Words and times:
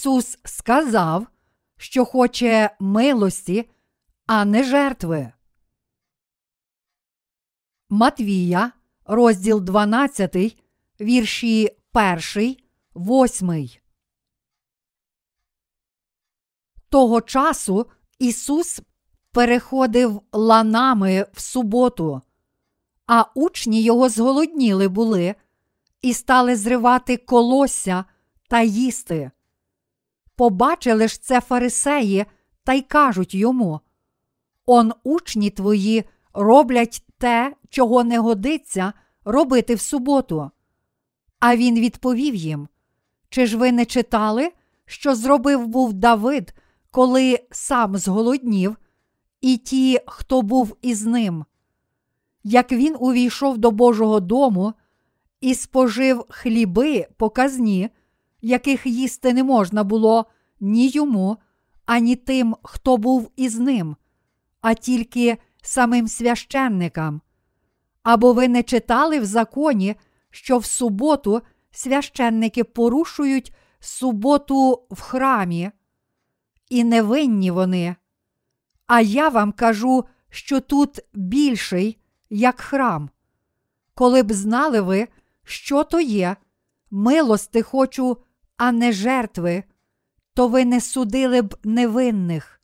Ісус 0.00 0.38
сказав, 0.44 1.26
що 1.76 2.04
хоче 2.04 2.76
милості, 2.80 3.70
а 4.26 4.44
не 4.44 4.64
жертви. 4.64 5.32
Матвія, 7.88 8.72
розділ 9.04 9.60
12, 9.60 10.56
вірші 11.00 11.76
1, 12.36 12.56
8. 12.96 13.68
Того 16.88 17.20
часу 17.20 17.86
Ісус 18.18 18.80
переходив 19.32 20.22
ланами 20.32 21.26
в 21.32 21.40
суботу, 21.40 22.22
а 23.06 23.24
учні 23.34 23.82
його 23.82 24.08
зголодніли 24.08 24.88
були 24.88 25.34
і 26.02 26.14
стали 26.14 26.56
зривати 26.56 27.16
колосся 27.16 28.04
та 28.48 28.62
їсти. 28.62 29.30
Побачили 30.40 31.08
ж 31.08 31.22
це 31.22 31.40
фарисеї 31.40 32.24
та 32.64 32.72
й 32.72 32.82
кажуть 32.82 33.34
йому: 33.34 33.80
Он 34.66 34.92
учні 35.04 35.50
твої 35.50 36.04
роблять 36.34 37.04
те, 37.18 37.56
чого 37.70 38.04
не 38.04 38.18
годиться 38.18 38.92
робити 39.24 39.74
в 39.74 39.80
суботу. 39.80 40.50
А 41.40 41.56
він 41.56 41.80
відповів 41.80 42.34
їм: 42.34 42.68
Чи 43.28 43.46
ж 43.46 43.56
ви 43.56 43.72
не 43.72 43.84
читали, 43.84 44.52
що 44.86 45.14
зробив 45.14 45.66
був 45.66 45.92
Давид, 45.92 46.54
коли 46.90 47.38
сам 47.50 47.96
зголоднів, 47.96 48.76
і 49.40 49.56
ті, 49.56 50.00
хто 50.06 50.42
був 50.42 50.76
із 50.82 51.06
ним? 51.06 51.44
Як 52.44 52.72
він 52.72 52.96
увійшов 53.00 53.58
до 53.58 53.70
Божого 53.70 54.20
дому 54.20 54.72
і 55.40 55.54
спожив 55.54 56.24
хліби 56.28 57.06
показні, 57.16 57.90
яких 58.42 58.86
їсти 58.86 59.32
не 59.32 59.44
можна 59.44 59.84
було 59.84 60.26
ні 60.60 60.88
йому, 60.88 61.36
ані 61.86 62.16
тим, 62.16 62.56
хто 62.62 62.96
був 62.96 63.30
із 63.36 63.58
ним, 63.58 63.96
а 64.60 64.74
тільки 64.74 65.38
самим 65.62 66.08
священникам. 66.08 67.20
Або 68.02 68.32
ви 68.32 68.48
не 68.48 68.62
читали 68.62 69.20
в 69.20 69.24
законі, 69.24 69.96
що 70.30 70.58
в 70.58 70.64
суботу 70.64 71.42
священники 71.70 72.64
порушують 72.64 73.54
суботу 73.80 74.86
в 74.90 75.00
храмі, 75.00 75.70
і 76.68 76.84
невинні 76.84 77.50
вони. 77.50 77.96
А 78.86 79.00
я 79.00 79.28
вам 79.28 79.52
кажу, 79.52 80.04
що 80.30 80.60
тут 80.60 81.00
більший, 81.14 81.98
як 82.30 82.60
храм. 82.60 83.10
Коли 83.94 84.22
б 84.22 84.32
знали 84.32 84.80
ви, 84.80 85.08
що 85.44 85.84
то 85.84 86.00
є, 86.00 86.36
милости 86.90 87.62
хочу, 87.62 88.16
а 88.56 88.72
не 88.72 88.92
жертви, 88.92 89.64
то 90.34 90.48
ви 90.48 90.64
не 90.64 90.80
судили 90.80 91.42
б 91.42 91.56
невинних, 91.64 92.60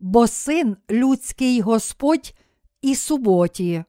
бо 0.00 0.26
син 0.26 0.76
людський 0.90 1.60
Господь 1.60 2.34
і 2.82 2.94
суботі. 2.94 3.84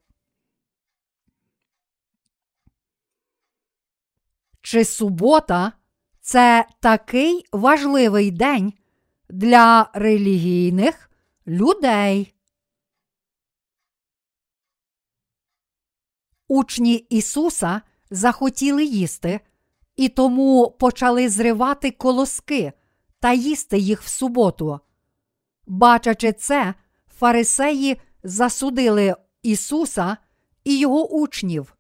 Чи 4.62 4.86
субота 4.86 5.74
це 6.22 6.68
такий 6.80 7.46
важливий 7.52 8.32
день 8.32 8.74
для 9.30 9.90
релігійних 9.94 11.12
людей? 11.48 12.34
Учні 16.48 16.96
Ісуса 16.96 17.82
захотіли 18.10 18.86
їсти 18.86 19.40
і 19.96 20.10
тому 20.10 20.72
почали 20.72 21.30
зривати 21.30 21.92
колоски 21.92 22.74
та 23.20 23.34
їсти 23.34 23.78
їх 23.78 24.02
в 24.02 24.08
суботу. 24.08 24.80
Бачачи 25.68 26.34
це, 26.34 26.74
фарисеї 27.08 28.02
засудили 28.24 29.16
Ісуса 29.44 30.18
і 30.64 30.80
його 30.80 31.08
учнів. 31.08 31.76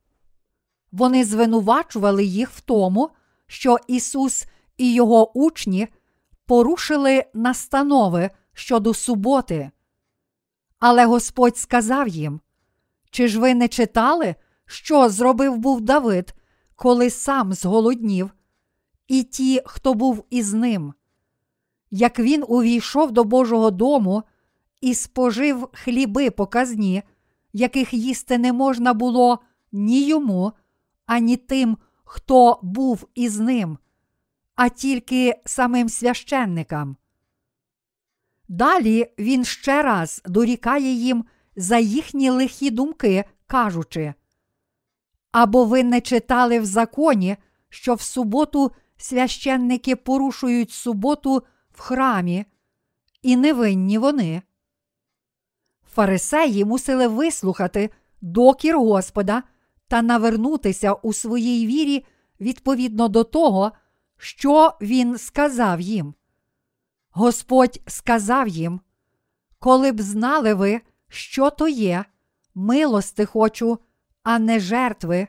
Вони 0.92 1.26
звинувачували 1.26 2.24
їх 2.24 2.50
в 2.50 2.62
тому, 2.62 3.10
що 3.48 3.78
Ісус 3.88 4.46
і 4.78 4.94
його 4.94 5.38
учні 5.40 5.88
порушили 6.46 7.26
настанови 7.34 8.30
щодо 8.54 8.94
суботи. 8.94 9.72
Але 10.80 11.06
Господь 11.06 11.58
сказав 11.58 12.08
їм: 12.08 12.42
Чи 13.12 13.28
ж 13.28 13.40
ви 13.40 13.54
не 13.54 13.68
читали, 13.68 14.36
що 14.66 15.10
зробив 15.10 15.58
був 15.58 15.82
Давид, 15.82 16.34
коли 16.76 17.10
сам 17.10 17.54
зголоднів, 17.54 18.32
і 19.08 19.24
ті, 19.24 19.62
хто 19.66 19.94
був 19.94 20.26
із 20.30 20.54
ним? 20.54 20.94
Як 21.92 22.20
він 22.20 22.44
увійшов 22.48 23.12
до 23.12 23.24
Божого 23.24 23.72
дому 23.72 24.24
і 24.82 24.94
спожив 24.94 25.70
хліби 25.74 26.30
показні, 26.30 27.04
яких 27.54 27.94
їсти 27.94 28.38
не 28.38 28.54
можна 28.54 28.94
було 28.94 29.40
ні 29.72 30.08
йому, 30.08 30.52
ані 31.06 31.38
тим, 31.38 31.78
хто 32.04 32.60
був 32.62 33.08
із 33.16 33.40
ним, 33.40 33.78
а 34.56 34.70
тільки 34.70 35.34
самим 35.46 35.90
священникам. 35.90 36.96
Далі 38.48 39.14
він 39.20 39.46
ще 39.46 39.82
раз 39.82 40.22
дорікає 40.26 40.94
їм 40.94 41.26
за 41.56 41.78
їхні 41.78 42.30
лихі 42.30 42.70
думки, 42.70 43.24
кажучи: 43.48 44.14
Або 45.32 45.66
ви 45.66 45.84
не 45.84 46.02
читали 46.02 46.60
в 46.60 46.66
законі, 46.66 47.38
що 47.70 47.94
в 47.94 48.02
суботу 48.02 48.72
священники 48.98 49.96
порушують 49.96 50.72
суботу 50.72 51.44
в 51.80 51.82
храмі, 51.82 52.46
і 53.22 53.36
невинні 53.36 53.98
вони. 53.98 54.42
Фарисеї 55.94 56.66
мусили 56.66 57.08
вислухати 57.08 57.90
докір 58.22 58.78
Господа 58.78 59.44
та 59.88 60.02
навернутися 60.02 60.94
у 60.94 61.14
своїй 61.14 61.68
вірі 61.68 62.06
відповідно 62.42 63.08
до 63.08 63.24
того, 63.24 63.72
що 64.18 64.74
він 64.82 65.18
сказав 65.18 65.82
їм. 65.82 66.14
Господь 67.12 67.82
сказав 67.88 68.48
їм: 68.48 68.82
Коли 69.60 69.92
б 69.92 70.02
знали 70.02 70.54
ви, 70.54 70.82
що 71.08 71.50
то 71.50 71.68
є, 71.68 72.06
милости 72.56 73.26
хочу, 73.26 73.80
а 74.24 74.40
не 74.40 74.60
жертви, 74.60 75.28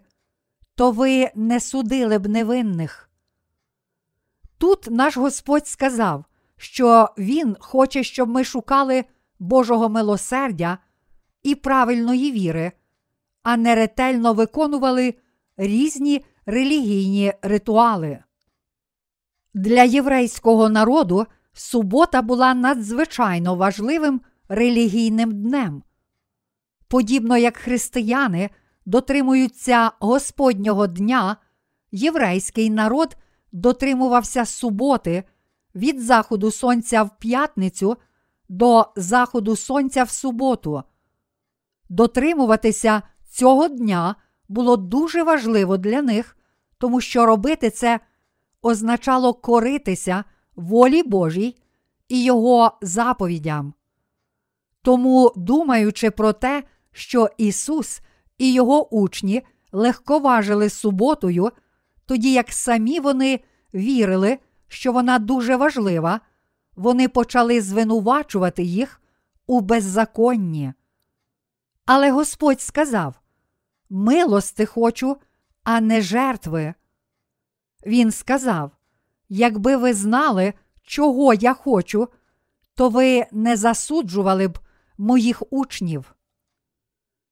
то 0.74 0.90
ви 0.90 1.30
не 1.34 1.60
судили 1.60 2.18
б 2.18 2.28
невинних. 2.28 3.10
Тут 4.58 4.86
наш 4.90 5.16
Господь 5.16 5.66
сказав, 5.66 6.24
що 6.60 7.08
Він 7.18 7.56
хоче, 7.60 8.02
щоб 8.04 8.28
ми 8.28 8.44
шукали 8.44 9.04
Божого 9.38 9.88
милосердя 9.88 10.78
і 11.42 11.54
правильної 11.54 12.32
віри, 12.32 12.72
а 13.42 13.56
не 13.56 13.74
ретельно 13.74 14.32
виконували 14.32 15.14
різні 15.56 16.24
релігійні 16.46 17.32
ритуали. 17.42 18.18
Для 19.54 19.82
єврейського 19.82 20.68
народу 20.68 21.26
субота 21.52 22.22
була 22.22 22.54
надзвичайно 22.54 23.54
важливим 23.54 24.20
релігійним 24.48 25.42
днем. 25.42 25.82
Подібно 26.88 27.36
як 27.36 27.56
християни 27.56 28.50
дотримуються 28.86 29.92
Господнього 30.00 30.86
дня, 30.86 31.36
єврейський 31.92 32.70
народ 32.70 33.16
дотримувався 33.52 34.44
суботи 34.44 35.24
від 35.74 36.02
заходу 36.02 36.50
сонця 36.50 37.02
в 37.02 37.18
п'ятницю 37.18 37.96
до 38.48 38.86
заходу 38.96 39.56
сонця 39.56 40.04
в 40.04 40.10
суботу. 40.10 40.82
Дотримуватися 41.88 43.02
цього 43.30 43.68
дня 43.68 44.14
було 44.48 44.76
дуже 44.76 45.22
важливо 45.22 45.76
для 45.76 46.02
них, 46.02 46.36
тому 46.78 47.00
що 47.00 47.26
робити 47.26 47.70
це 47.70 48.00
означало 48.62 49.34
коритися 49.34 50.24
волі 50.56 51.02
Божій 51.02 51.56
і 52.08 52.24
Його 52.24 52.78
заповідям. 52.82 53.74
Тому, 54.82 55.32
думаючи 55.36 56.10
про 56.10 56.32
те, 56.32 56.62
що 56.92 57.28
Ісус 57.38 58.00
і 58.38 58.52
Його 58.52 58.94
учні 58.94 59.42
легковажили 59.72 60.68
суботою, 60.68 61.50
тоді 62.06 62.32
як 62.32 62.52
самі 62.52 63.00
вони 63.00 63.40
вірили, 63.74 64.38
що 64.70 64.92
вона 64.92 65.18
дуже 65.18 65.56
важлива, 65.56 66.20
вони 66.76 67.08
почали 67.08 67.60
звинувачувати 67.60 68.62
їх 68.62 69.00
у 69.46 69.60
беззаконні. 69.60 70.72
Але 71.86 72.10
Господь 72.10 72.60
сказав: 72.60 73.20
Милости 73.90 74.66
хочу, 74.66 75.16
а 75.64 75.80
не 75.80 76.02
жертви. 76.02 76.74
Він 77.86 78.10
сказав: 78.10 78.70
Якби 79.28 79.76
ви 79.76 79.94
знали, 79.94 80.54
чого 80.82 81.34
я 81.34 81.54
хочу, 81.54 82.08
то 82.74 82.88
ви 82.88 83.26
не 83.32 83.56
засуджували 83.56 84.48
б 84.48 84.58
моїх 84.98 85.42
учнів. 85.50 86.14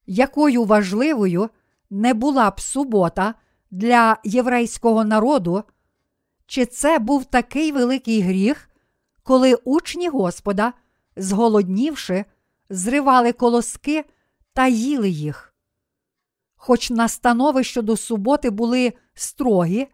Якою 0.07 0.65
важливою 0.65 1.51
не 1.91 2.15
була 2.15 2.51
б 2.51 2.61
субота 2.61 3.35
для 3.71 4.17
єврейського 4.25 5.05
народу, 5.05 5.65
чи 6.49 6.67
це 6.67 6.99
був 6.99 7.25
такий 7.25 7.73
великий 7.73 8.21
гріх, 8.21 8.71
коли 9.23 9.55
учні 9.55 10.09
Господа, 10.09 10.73
зголоднівши, 11.17 12.25
зривали 12.71 13.33
колоски 13.33 14.05
та 14.53 14.67
їли 14.67 15.09
їх. 15.09 15.55
Хоч 16.57 16.91
настанови 16.91 17.65
щодо 17.65 17.97
суботи 17.97 18.51
були 18.51 18.93
строгі, 19.15 19.87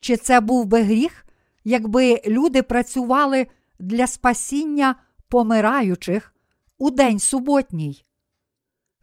чи 0.00 0.16
це 0.16 0.40
був 0.40 0.66
би 0.66 0.82
гріх, 0.82 1.26
якби 1.64 2.22
люди 2.26 2.62
працювали 2.62 3.46
для 3.78 4.06
спасіння 4.06 4.94
помираючих 5.28 6.34
у 6.78 6.90
день 6.90 7.18
суботній? 7.18 8.04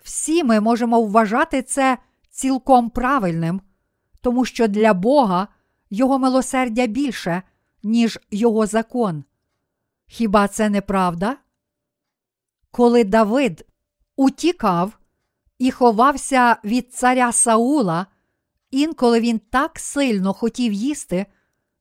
Всі 0.04 0.44
ми 0.44 0.60
можемо 0.60 1.01
вважати 1.01 1.62
це 1.62 1.98
цілком 2.30 2.89
правильним, 2.89 3.62
тому 4.22 4.45
що 4.45 4.68
для 4.68 4.94
Бога 4.94 5.48
Його 5.89 6.19
милосердя 6.19 6.88
більше, 6.88 7.42
ніж 7.84 8.19
Його 8.31 8.66
закон. 8.66 9.24
Хіба 10.07 10.48
це 10.48 10.69
не 10.69 10.81
правда? 10.81 11.38
Коли 12.72 13.04
Давид 13.04 13.66
утікав 14.16 15.00
і 15.57 15.72
ховався 15.72 16.57
від 16.63 16.94
царя 16.94 17.31
Саула, 17.31 18.06
інколи 18.72 19.19
він 19.19 19.39
так 19.39 19.80
сильно 19.80 20.34
хотів 20.34 20.74
їсти, 20.74 21.25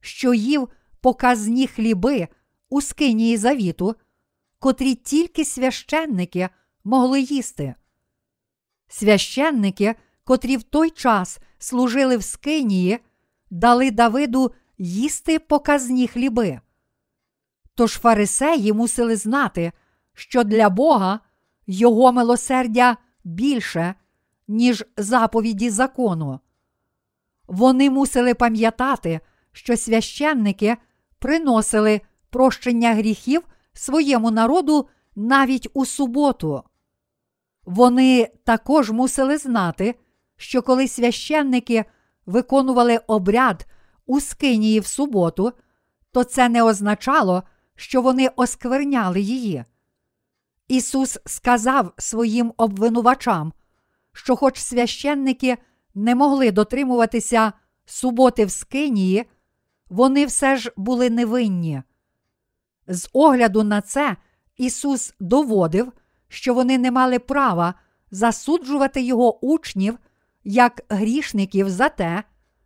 що 0.01 0.35
їв 0.35 0.69
показні 1.01 1.67
хліби 1.67 2.29
у 2.69 2.81
скинії 2.81 3.37
завіту, 3.37 3.95
котрі 4.59 4.95
тільки 4.95 5.45
священники 5.45 6.49
могли 6.85 7.21
їсти. 7.21 7.75
Священники, 8.89 9.95
котрі 10.25 10.57
в 10.57 10.63
той 10.63 10.91
час 10.91 11.39
служили 11.59 12.17
в 12.17 12.23
скинії, 12.23 12.99
дали 13.51 13.91
Давиду 13.91 14.53
їсти 14.79 15.39
показні 15.39 16.09
хліби. 16.09 16.61
Тож 17.75 17.93
фарисеї 17.93 18.73
мусили 18.73 19.17
знати, 19.17 19.73
що 20.15 20.45
для 20.45 20.71
Бога 20.71 21.21
його 21.67 22.13
милосердя 22.13 22.97
більше, 23.25 23.95
ніж 24.49 24.85
заповіді 24.97 25.71
закону. 25.71 26.41
Вони 27.47 27.91
мусили 27.91 28.35
пам'ятати, 28.35 29.21
що 29.53 29.77
священники 29.77 30.77
приносили 31.19 32.01
прощення 32.31 32.95
гріхів 32.95 33.43
своєму 33.73 34.31
народу 34.31 34.89
навіть 35.17 35.69
у 35.75 35.87
суботу. 35.87 36.63
Вони 37.65 38.29
також 38.45 38.91
мусили 38.91 39.39
знати, 39.39 39.95
що 40.37 40.63
коли 40.63 40.89
священники 40.89 41.85
виконували 42.27 43.01
обряд 43.07 43.67
у 44.07 44.21
скинії 44.21 44.81
в 44.81 44.87
суботу, 44.87 45.53
то 46.13 46.25
це 46.25 46.49
не 46.49 46.63
означало, 46.63 47.43
що 47.75 48.03
вони 48.03 48.29
оскверняли 48.37 49.21
її. 49.21 49.65
Ісус 50.69 51.19
сказав 51.27 51.93
своїм 51.99 52.53
обвинувачам, 52.57 53.53
що, 54.13 54.37
хоч 54.37 54.59
священники 54.59 55.57
не 55.95 56.15
могли 56.15 56.51
дотримуватися 56.51 57.53
суботи 57.87 58.45
в 58.45 58.51
скинії, 58.51 59.25
вони 59.89 60.27
все 60.27 60.57
ж 60.57 60.73
були 60.77 61.11
невинні. 61.11 61.83
З 62.89 63.09
огляду 63.13 63.63
на 63.63 63.81
це 63.81 64.17
Ісус 64.57 65.15
доводив, 65.21 65.93
що 66.29 66.55
вони 66.55 66.79
не 66.79 66.91
мали 66.91 67.19
права 67.19 67.75
засуджувати 68.11 69.03
його 69.03 69.47
учнів 69.47 69.99
як 70.49 70.81
грішників 70.89 71.71
за 71.71 71.89
те, 71.89 72.25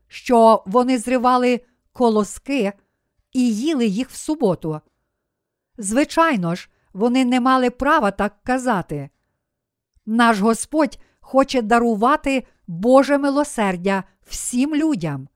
що 0.08 0.62
вони 0.66 0.98
зривали 0.98 1.60
колоски 1.92 2.72
і 3.32 3.54
їли 3.54 3.86
їх 3.86 4.10
в 4.10 4.16
суботу. 4.16 4.80
Звичайно 5.78 6.54
ж, 6.54 6.68
вони 6.92 7.24
не 7.24 7.40
мали 7.40 7.70
права 7.70 8.10
так 8.10 8.42
казати. 8.42 9.10
Наш 10.06 10.38
Господь 10.38 10.98
хоче 11.20 11.62
дарувати 11.62 12.46
Боже 12.66 13.18
милосердя 13.18 14.04
всім 14.26 14.74
людям. 14.74 15.28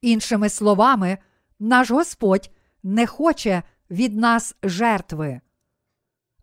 Іншими 0.00 0.48
словами, 0.48 1.18
наш 1.58 1.90
Господь 1.90 2.50
не 2.82 3.06
хоче 3.06 3.62
від 3.90 4.16
нас 4.16 4.56
жертви. 4.62 5.40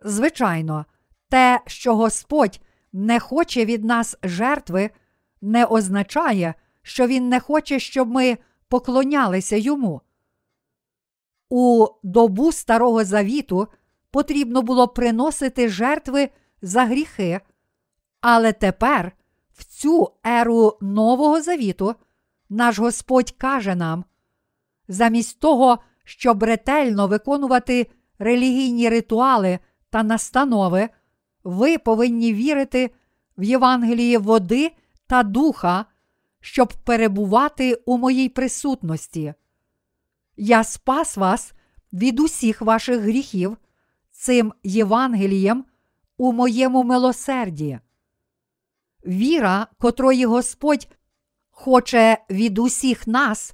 Звичайно, 0.01 0.85
те, 1.29 1.59
що 1.67 1.95
Господь 1.95 2.59
не 2.93 3.19
хоче 3.19 3.65
від 3.65 3.83
нас 3.83 4.17
жертви, 4.23 4.89
не 5.41 5.65
означає, 5.65 6.53
що 6.81 7.07
Він 7.07 7.29
не 7.29 7.39
хоче, 7.39 7.79
щоб 7.79 8.07
ми 8.07 8.37
поклонялися 8.67 9.55
йому. 9.55 10.01
У 11.49 11.87
добу 12.03 12.51
Старого 12.51 13.03
Завіту 13.03 13.67
потрібно 14.11 14.61
було 14.61 14.87
приносити 14.87 15.69
жертви 15.69 16.29
за 16.61 16.85
гріхи, 16.85 17.39
але 18.21 18.53
тепер, 18.53 19.11
в 19.53 19.63
цю 19.63 20.11
еру 20.23 20.77
Нового 20.81 21.41
Завіту, 21.41 21.95
наш 22.49 22.79
Господь 22.79 23.31
каже 23.31 23.75
нам: 23.75 24.05
замість 24.87 25.39
того, 25.39 25.79
щоб 26.03 26.43
ретельно 26.43 27.07
виконувати 27.07 27.87
релігійні 28.19 28.89
ритуали 28.89 29.59
та 29.89 30.03
настанови, 30.03 30.89
ви 31.43 31.77
повинні 31.77 32.33
вірити 32.33 32.91
в 33.37 33.43
Євангеліє 33.43 34.17
води 34.17 34.71
та 35.07 35.23
духа, 35.23 35.85
щоб 36.39 36.73
перебувати 36.83 37.75
у 37.85 37.97
моїй 37.97 38.29
присутності. 38.29 39.33
Я 40.37 40.63
спас 40.63 41.17
вас 41.17 41.53
від 41.93 42.19
усіх 42.19 42.61
ваших 42.61 43.01
гріхів 43.01 43.57
цим 44.11 44.53
Євангелієм 44.63 45.65
у 46.17 46.31
моєму 46.33 46.83
милосерді. 46.83 47.79
Віра, 49.05 49.67
котрої 49.77 50.25
Господь 50.25 50.87
хоче 51.49 52.17
від 52.29 52.57
усіх 52.57 53.07
нас, 53.07 53.53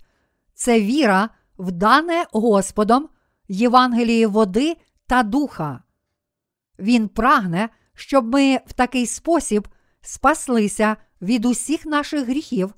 це 0.54 0.82
віра, 0.82 1.30
вдане 1.58 2.26
Господом 2.32 3.10
Євангеліє 3.48 4.28
води 4.28 4.78
та 5.08 5.24
духа. 5.24 5.84
Він 6.80 7.08
прагне, 7.08 7.70
щоб 7.94 8.26
ми 8.26 8.60
в 8.66 8.74
такий 8.74 9.06
спосіб 9.06 9.68
спаслися 10.04 10.98
від 11.22 11.46
усіх 11.46 11.86
наших 11.86 12.28
гріхів 12.28 12.74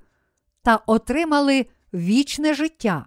та 0.62 0.75
отримали 0.75 1.65
вічне 1.94 2.53
життя. 2.53 3.05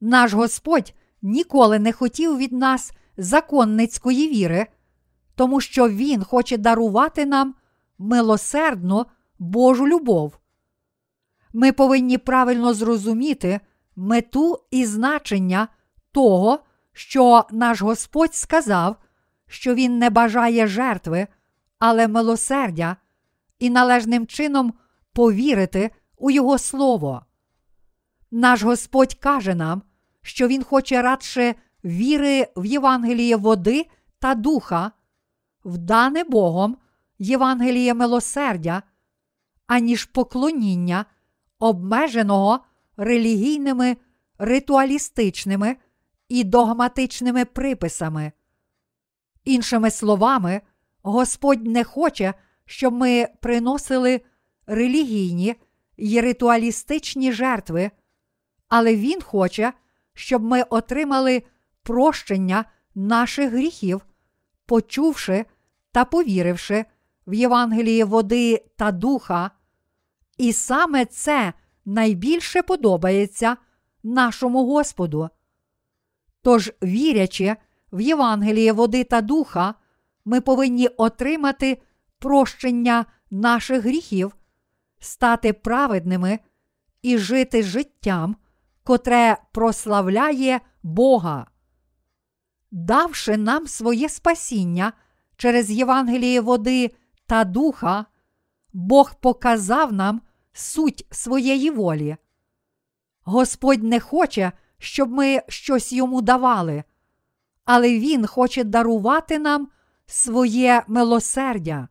Наш 0.00 0.32
Господь 0.32 0.94
ніколи 1.22 1.78
не 1.78 1.92
хотів 1.92 2.36
від 2.36 2.52
нас 2.52 2.92
законницької 3.16 4.28
віри, 4.28 4.66
тому 5.34 5.60
що 5.60 5.88
Він 5.88 6.24
хоче 6.24 6.56
дарувати 6.56 7.26
нам 7.26 7.54
милосердну 7.98 9.06
Божу 9.38 9.88
любов. 9.88 10.38
Ми 11.52 11.72
повинні 11.72 12.18
правильно 12.18 12.74
зрозуміти 12.74 13.60
мету 13.96 14.58
і 14.70 14.86
значення 14.86 15.68
того, 16.12 16.58
що 16.92 17.44
наш 17.50 17.82
Господь 17.82 18.34
сказав, 18.34 18.96
що 19.46 19.74
Він 19.74 19.98
не 19.98 20.10
бажає 20.10 20.66
жертви, 20.66 21.26
але 21.78 22.08
милосердя, 22.08 22.96
і 23.60 23.70
належним 23.70 24.26
чином 24.26 24.74
повірити 25.12 25.90
у 26.16 26.30
Його 26.30 26.58
Слово. 26.58 27.24
Наш 28.30 28.62
Господь 28.62 29.14
каже 29.14 29.54
нам, 29.54 29.82
що 30.22 30.48
Він 30.48 30.62
хоче 30.62 31.02
радше 31.02 31.54
віри 31.84 32.46
в 32.56 32.64
Євангеліє 32.64 33.36
води 33.36 33.86
та 34.18 34.34
духа, 34.34 34.92
вдане 35.64 36.24
Богом 36.24 36.76
Євангеліє 37.18 37.94
милосердя, 37.94 38.82
аніж 39.66 40.04
поклоніння, 40.04 41.04
обмеженого 41.58 42.60
релігійними, 42.96 43.96
ритуалістичними 44.38 45.76
і 46.28 46.44
догматичними 46.44 47.44
приписами. 47.44 48.32
Іншими 49.44 49.90
словами, 49.90 50.60
Господь 51.02 51.66
не 51.66 51.84
хоче, 51.84 52.34
щоб 52.70 52.94
ми 52.94 53.28
приносили 53.40 54.20
релігійні 54.66 55.54
й 55.96 56.20
ритуалістичні 56.20 57.32
жертви, 57.32 57.90
але 58.68 58.96
Він 58.96 59.22
хоче, 59.22 59.72
щоб 60.14 60.42
ми 60.42 60.62
отримали 60.62 61.42
прощення 61.82 62.64
наших 62.94 63.50
гріхів, 63.52 64.06
почувши 64.66 65.44
та 65.92 66.04
повіривши 66.04 66.84
в 67.26 67.34
Євангеліє 67.34 68.04
води 68.04 68.64
та 68.76 68.92
духа, 68.92 69.50
і 70.38 70.52
саме 70.52 71.04
це 71.04 71.52
найбільше 71.84 72.62
подобається 72.62 73.56
нашому 74.02 74.66
Господу. 74.66 75.28
Тож, 76.42 76.72
вірячи 76.82 77.56
в 77.92 78.00
Євангеліє 78.00 78.72
води 78.72 79.04
та 79.04 79.20
духа, 79.20 79.74
ми 80.24 80.40
повинні 80.40 80.88
отримати 80.88 81.78
прощення 82.20 83.06
наших 83.30 83.82
гріхів, 83.84 84.36
стати 84.98 85.52
праведними 85.52 86.38
і 87.02 87.18
жити 87.18 87.62
життям, 87.62 88.36
котре 88.84 89.36
прославляє 89.52 90.60
Бога. 90.82 91.46
Давши 92.70 93.36
нам 93.36 93.66
своє 93.66 94.08
спасіння 94.08 94.92
через 95.36 95.70
Євангеліє 95.70 96.40
води 96.40 96.90
та 97.26 97.44
духа, 97.44 98.06
Бог 98.72 99.14
показав 99.14 99.92
нам 99.92 100.20
суть 100.52 101.06
своєї 101.10 101.70
волі. 101.70 102.16
Господь 103.22 103.82
не 103.82 104.00
хоче, 104.00 104.52
щоб 104.78 105.10
ми 105.10 105.42
щось 105.48 105.92
йому 105.92 106.22
давали, 106.22 106.84
але 107.64 107.98
Він 107.98 108.26
хоче 108.26 108.64
дарувати 108.64 109.38
нам 109.38 109.68
своє 110.06 110.82
милосердя. 110.88 111.88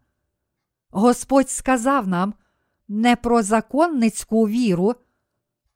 Господь 0.91 1.49
сказав 1.49 2.07
нам 2.07 2.33
не 2.87 3.15
про 3.15 3.43
законницьку 3.43 4.47
віру, 4.47 4.95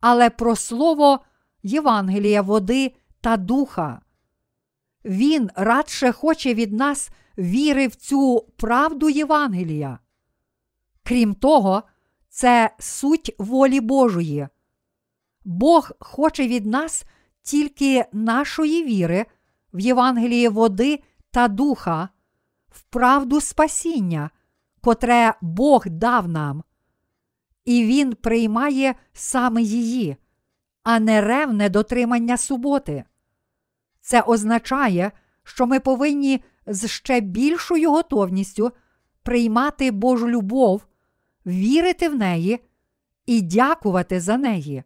але 0.01 0.29
про 0.29 0.55
слово 0.55 1.19
Євангелія 1.63 2.41
води 2.41 2.95
та 3.21 3.37
духа. 3.37 4.01
Він 5.05 5.49
радше 5.55 6.11
хоче 6.11 6.53
від 6.53 6.73
нас 6.73 7.09
віри 7.37 7.87
в 7.87 7.95
цю 7.95 8.45
правду 8.57 9.09
Євангелія. 9.09 9.99
Крім 11.03 11.33
того, 11.33 11.83
це 12.29 12.69
суть 12.79 13.35
волі 13.37 13.79
Божої. 13.79 14.47
Бог 15.45 15.91
хоче 15.99 16.47
від 16.47 16.65
нас 16.65 17.05
тільки 17.41 18.05
нашої 18.13 18.83
віри 18.83 19.25
в 19.73 19.79
Євангелії 19.79 20.47
води 20.47 21.03
та 21.31 21.47
духа, 21.47 22.09
в 22.71 22.81
правду 22.83 23.41
спасіння, 23.41 24.29
котре 24.83 25.33
Бог 25.41 25.87
дав 25.87 26.27
нам. 26.27 26.63
І 27.65 27.85
Він 27.85 28.13
приймає 28.13 28.95
саме 29.13 29.61
її, 29.61 30.17
а 30.83 30.99
не 30.99 31.21
ревне 31.21 31.69
дотримання 31.69 32.37
суботи. 32.37 33.03
Це 34.01 34.21
означає, 34.21 35.11
що 35.43 35.67
ми 35.67 35.79
повинні 35.79 36.43
з 36.67 36.87
ще 36.87 37.19
більшою 37.19 37.91
готовністю 37.91 38.71
приймати 39.23 39.91
Божу 39.91 40.29
любов, 40.29 40.85
вірити 41.45 42.09
в 42.09 42.15
неї 42.15 42.59
і 43.25 43.41
дякувати 43.41 44.19
за 44.19 44.37
неї. 44.37 44.83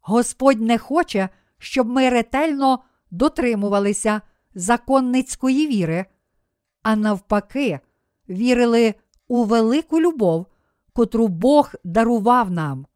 Господь 0.00 0.60
не 0.60 0.78
хоче, 0.78 1.28
щоб 1.58 1.88
ми 1.88 2.10
ретельно 2.10 2.84
дотримувалися 3.10 4.20
законницької 4.54 5.66
віри, 5.66 6.06
а 6.82 6.96
навпаки, 6.96 7.80
вірили 8.28 8.94
у 9.28 9.44
велику 9.44 10.00
любов, 10.00 10.46
котру 10.92 11.28
Бог 11.28 11.72
дарував 11.84 12.50
нам. 12.50 12.86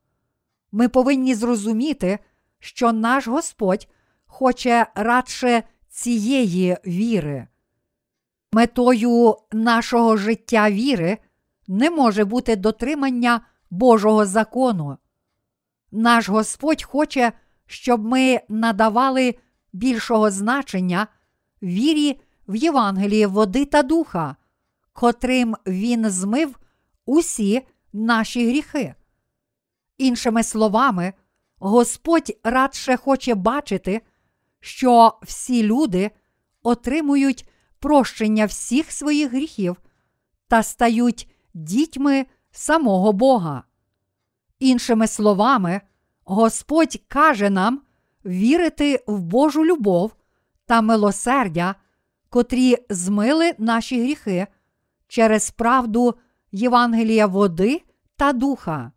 Ми 0.72 0.88
повинні 0.88 1.34
зрозуміти, 1.34 2.18
що 2.58 2.92
наш 2.92 3.28
Господь 3.28 3.88
хоче 4.26 4.86
радше 4.94 5.62
цієї 5.88 6.76
віри. 6.86 7.48
Метою 8.52 9.36
нашого 9.52 10.16
життя 10.16 10.70
віри 10.70 11.18
не 11.68 11.90
може 11.90 12.24
бути 12.24 12.56
дотримання 12.56 13.40
Божого 13.70 14.26
закону. 14.26 14.98
Наш 15.92 16.28
Господь 16.28 16.82
хоче, 16.82 17.32
щоб 17.66 18.04
ми 18.04 18.40
надавали 18.48 19.34
більшого 19.72 20.30
значення 20.30 21.06
вірі 21.62 22.20
в 22.48 22.56
Євангеліє 22.56 23.26
води 23.26 23.64
та 23.64 23.82
духа, 23.82 24.36
котрим 24.92 25.56
Він 25.66 26.10
змив 26.10 26.58
усі 27.06 27.62
наші 27.92 28.48
гріхи. 28.48 28.94
Іншими 29.98 30.42
словами, 30.42 31.12
Господь 31.58 32.38
радше 32.44 32.96
хоче 32.96 33.34
бачити, 33.34 34.00
що 34.60 35.18
всі 35.22 35.62
люди 35.62 36.10
отримують 36.62 37.48
прощення 37.78 38.46
всіх 38.46 38.92
своїх 38.92 39.32
гріхів 39.32 39.76
та 40.48 40.62
стають 40.62 41.30
дітьми 41.54 42.26
самого 42.50 43.12
Бога. 43.12 43.62
Іншими 44.58 45.06
словами, 45.06 45.80
Господь 46.24 47.00
каже 47.08 47.50
нам 47.50 47.82
вірити 48.24 49.04
в 49.06 49.20
Божу 49.20 49.64
любов 49.64 50.14
та 50.66 50.80
милосердя, 50.80 51.74
котрі 52.28 52.76
змили 52.90 53.54
наші 53.58 54.02
гріхи 54.02 54.46
через 55.12 55.50
правду 55.50 56.14
Євангелія 56.52 57.26
води 57.26 57.82
та 58.16 58.32
духа. 58.32 58.92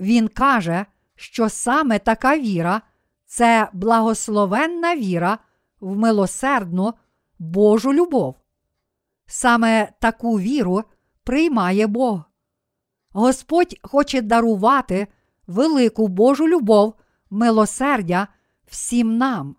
Він 0.00 0.28
каже, 0.28 0.86
що 1.16 1.48
саме 1.48 1.98
така 1.98 2.38
віра 2.38 2.82
це 3.26 3.68
благословенна 3.72 4.96
віра 4.96 5.38
в 5.80 5.96
милосердну 5.96 6.94
Божу 7.38 7.92
любов. 7.92 8.36
Саме 9.26 9.92
таку 9.98 10.40
віру 10.40 10.82
приймає 11.24 11.86
Бог. 11.86 12.22
Господь 13.12 13.78
хоче 13.82 14.22
дарувати 14.22 15.06
велику 15.46 16.08
Божу 16.08 16.48
любов, 16.48 16.94
милосердя 17.30 18.28
всім 18.66 19.16
нам. 19.16 19.56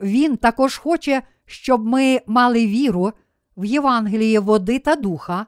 Він 0.00 0.36
також 0.36 0.76
хоче, 0.76 1.22
щоб 1.46 1.86
ми 1.86 2.20
мали 2.26 2.66
віру 2.66 3.12
в 3.58 3.64
Євангеліє 3.64 4.40
води 4.40 4.78
та 4.78 4.96
духа, 4.96 5.46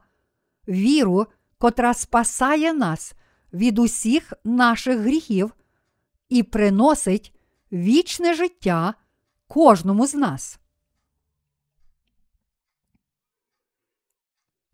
віру, 0.68 1.26
котра 1.58 1.94
спасає 1.94 2.72
нас 2.72 3.14
від 3.52 3.78
усіх 3.78 4.32
наших 4.44 4.98
гріхів 4.98 5.54
і 6.28 6.42
приносить 6.42 7.34
вічне 7.72 8.34
життя 8.34 8.94
кожному 9.48 10.06
з 10.06 10.14
нас. 10.14 10.60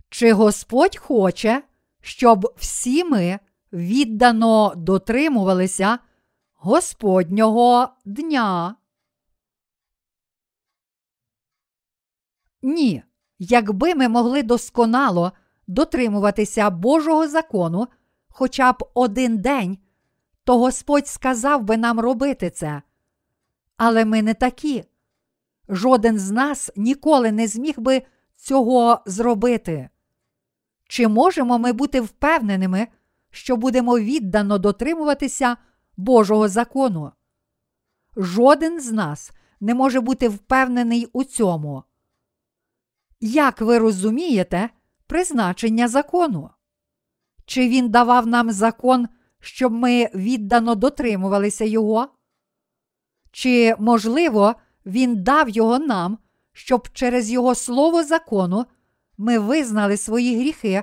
Чи 0.09 0.33
Господь 0.33 0.97
хоче, 0.97 1.63
щоб 2.01 2.55
всі 2.57 3.05
ми 3.05 3.39
віддано 3.73 4.73
дотримувалися 4.77 5.99
Господнього 6.53 7.89
дня? 8.05 8.77
Ні, 12.63 13.03
якби 13.39 13.95
ми 13.95 14.09
могли 14.09 14.43
досконало 14.43 15.33
дотримуватися 15.67 16.71
Божого 16.71 17.29
закону 17.29 17.89
хоча 18.37 18.73
б 18.73 18.77
один 18.95 19.39
день, 19.39 19.79
то 20.45 20.59
Господь 20.59 21.09
сказав 21.09 21.63
би 21.63 21.77
нам 21.77 22.01
робити 22.01 22.51
це. 22.51 22.83
Але 23.77 24.05
ми 24.05 24.23
не 24.23 24.35
такі. 24.35 24.85
Жоден 25.69 26.19
з 26.19 26.31
нас 26.31 26.71
ніколи 26.77 27.33
не 27.33 27.47
зміг 27.47 27.81
би 27.81 28.03
цього 28.37 29.01
зробити. 29.07 29.89
Чи 30.89 31.09
можемо 31.09 31.59
ми 31.59 31.73
бути 31.73 32.01
впевненими, 32.01 32.89
що 33.31 33.57
будемо 33.57 33.99
віддано 33.99 34.59
дотримуватися 34.59 35.57
Божого 35.97 36.49
закону? 36.49 37.13
Жоден 38.17 38.81
з 38.81 38.93
нас 38.93 39.33
не 39.61 39.75
може 39.75 40.01
бути 40.01 40.29
впевнений 40.29 41.09
у 41.13 41.25
цьому. 41.25 41.83
Як 43.21 43.61
ви 43.61 43.79
розумієте 43.79 44.71
призначення 45.07 45.89
закону? 45.89 46.51
Чи 47.47 47.69
він 47.69 47.89
давав 47.89 48.27
нам 48.27 48.51
закон, 48.51 49.09
щоб 49.41 49.73
ми 49.73 50.11
віддано 50.15 50.75
дотримувалися 50.75 51.65
його? 51.65 52.09
Чи, 53.33 53.75
можливо, 53.79 54.55
він 54.87 55.23
дав 55.23 55.49
його 55.49 55.79
нам, 55.79 56.19
щоб 56.53 56.89
через 56.93 57.31
його 57.31 57.55
слово 57.55 58.05
закону 58.05 58.67
ми 59.19 59.39
визнали 59.39 59.97
свої 59.97 60.39
гріхи 60.39 60.83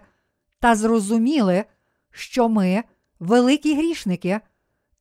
та 0.59 0.75
зрозуміли, 0.75 1.63
що 2.11 2.49
ми 2.49 2.83
великі 3.19 3.75
грішники, 3.75 4.39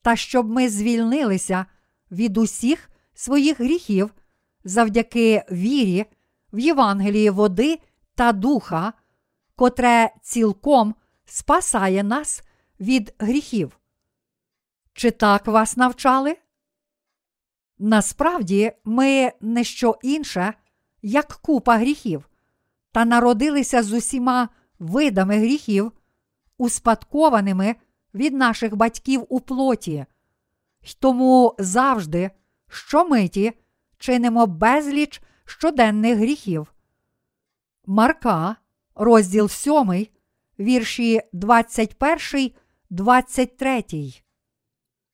та 0.02 0.16
щоб 0.16 0.50
ми 0.50 0.68
звільнилися 0.68 1.66
від 2.10 2.36
усіх 2.38 2.90
своїх 3.14 3.60
гріхів 3.60 4.14
завдяки 4.64 5.44
вірі 5.50 6.06
в 6.52 6.58
Євангелії 6.58 7.30
води 7.30 7.78
та 8.14 8.32
духа, 8.32 8.92
котре 9.56 10.10
цілком 10.22 10.94
спасає 11.24 12.02
нас 12.02 12.42
від 12.80 13.14
гріхів. 13.18 13.78
Чи 14.92 15.10
так 15.10 15.46
вас 15.46 15.76
навчали? 15.76 16.36
Насправді 17.78 18.72
ми 18.84 19.32
не 19.40 19.64
що 19.64 19.98
інше, 20.02 20.54
як 21.02 21.26
купа 21.26 21.76
гріхів, 21.76 22.28
та 22.92 23.04
народилися 23.04 23.82
з 23.82 23.92
усіма 23.92 24.48
видами 24.78 25.38
гріхів, 25.38 25.92
успадкованими 26.58 27.76
від 28.14 28.34
наших 28.34 28.76
батьків 28.76 29.26
у 29.28 29.40
плоті, 29.40 30.06
й 30.82 30.96
тому 31.00 31.54
завжди, 31.58 32.30
щомиті, 32.68 33.52
чинимо 33.98 34.46
безліч 34.46 35.22
щоденних 35.44 36.18
гріхів. 36.18 36.74
Марка, 37.86 38.56
розділ 38.94 39.48
7, 39.48 40.06
вірші 40.58 41.20
21, 41.32 42.50
23. 42.90 43.84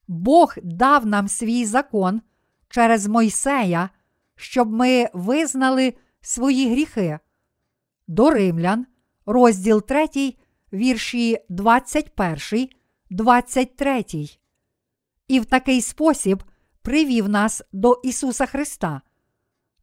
Бог 0.09 0.55
дав 0.63 1.07
нам 1.07 1.29
свій 1.29 1.65
закон 1.65 2.23
через 2.69 3.07
Мойсея, 3.07 3.91
щоб 4.37 4.73
ми 4.73 5.09
визнали 5.13 5.95
свої 6.21 6.71
гріхи. 6.71 7.19
До 8.07 8.31
Римлян, 8.31 8.87
розділ 9.27 9.83
3, 9.83 10.35
вірші 10.73 11.39
21, 11.49 12.69
23. 13.11 14.05
І 15.29 15.41
в 15.41 15.45
такий 15.45 15.81
спосіб 15.81 16.43
привів 16.83 17.29
нас 17.29 17.63
до 17.73 18.01
Ісуса 18.05 18.47
Христа, 18.47 19.01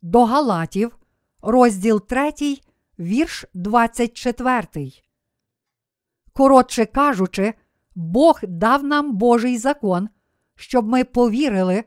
до 0.05 0.25
Галатів, 0.25 0.97
розділ 1.41 2.07
3, 2.07 2.31
вірш 2.99 3.45
24. 3.53 4.91
Коротше 6.33 6.85
кажучи, 6.85 7.53
Бог 7.95 8.39
дав 8.43 8.83
нам 8.83 9.17
Божий 9.17 9.57
закон, 9.57 10.09
щоб 10.55 10.87
ми 10.87 11.03
повірили 11.03 11.83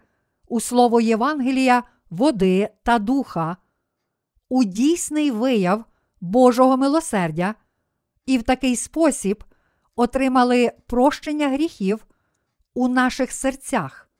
у 0.49 0.61
слово 0.61 1.01
Євангелія, 1.01 1.83
води 2.11 2.69
та 2.83 2.99
духа, 2.99 3.57
у 4.49 4.65
дійсний 4.65 5.31
вияв 5.31 5.85
Божого 6.21 6.77
милосердя, 6.77 7.55
і 8.27 8.39
в 8.39 8.43
такий 8.43 8.77
спосіб 8.77 9.45
отримали 9.97 10.73
прощення 10.87 11.49
гріхів 11.49 12.07
у 12.75 12.89
наших 12.89 13.33
серцях, 13.33 14.11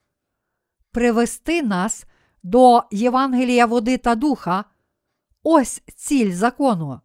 привести 0.91 1.61
нас 1.61 2.05
до 2.43 2.83
Євангелія 2.91 3.65
води 3.65 3.97
та 3.97 4.15
духа. 4.15 4.65
Ось 5.43 5.81
ціль 5.95 6.31
закону. 6.31 7.01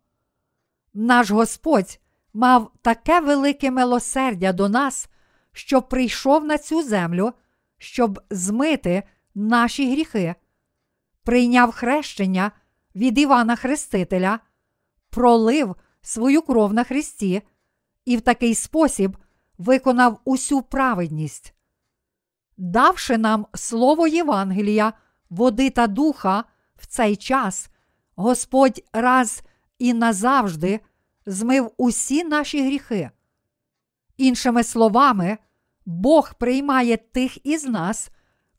Наш 0.95 1.31
Господь 1.31 2.01
мав 2.33 2.71
таке 2.83 3.21
велике 3.21 3.71
милосердя 3.71 4.53
до 4.53 4.69
нас, 4.69 5.09
що 5.53 5.83
прийшов 5.83 6.45
на 6.45 6.59
цю 6.59 6.83
землю, 6.83 7.33
щоб 7.79 8.21
змити 8.31 9.03
наші 9.35 9.93
гріхи, 9.93 10.35
прийняв 11.23 11.73
хрещення 11.73 12.53
від 12.95 13.19
Івана 13.19 13.57
Хрестителя, 13.57 14.41
пролив 15.11 15.77
свою 16.03 16.43
кров 16.43 16.73
на 16.73 16.85
Христі 16.85 17.43
і 18.05 18.17
в 18.17 18.21
такий 18.21 18.55
спосіб 18.55 19.17
виконав 19.59 20.21
усю 20.25 20.63
праведність. 20.63 21.55
Давши 22.57 23.19
нам 23.19 23.47
слово 23.55 24.07
Євангелія, 24.07 24.93
води 25.31 25.71
та 25.71 25.87
духа 25.87 26.45
в 26.77 26.87
цей 26.87 27.17
час, 27.17 27.71
Господь 28.17 28.85
раз 28.93 29.43
і 29.79 29.95
назавжди 29.95 30.81
змив 31.27 31.73
усі 31.77 32.25
наші 32.25 32.67
гріхи. 32.67 33.11
Іншими 34.17 34.65
словами, 34.65 35.39
Бог 35.87 36.35
приймає 36.35 36.97
тих 36.97 37.47
із 37.47 37.65
нас, 37.65 38.11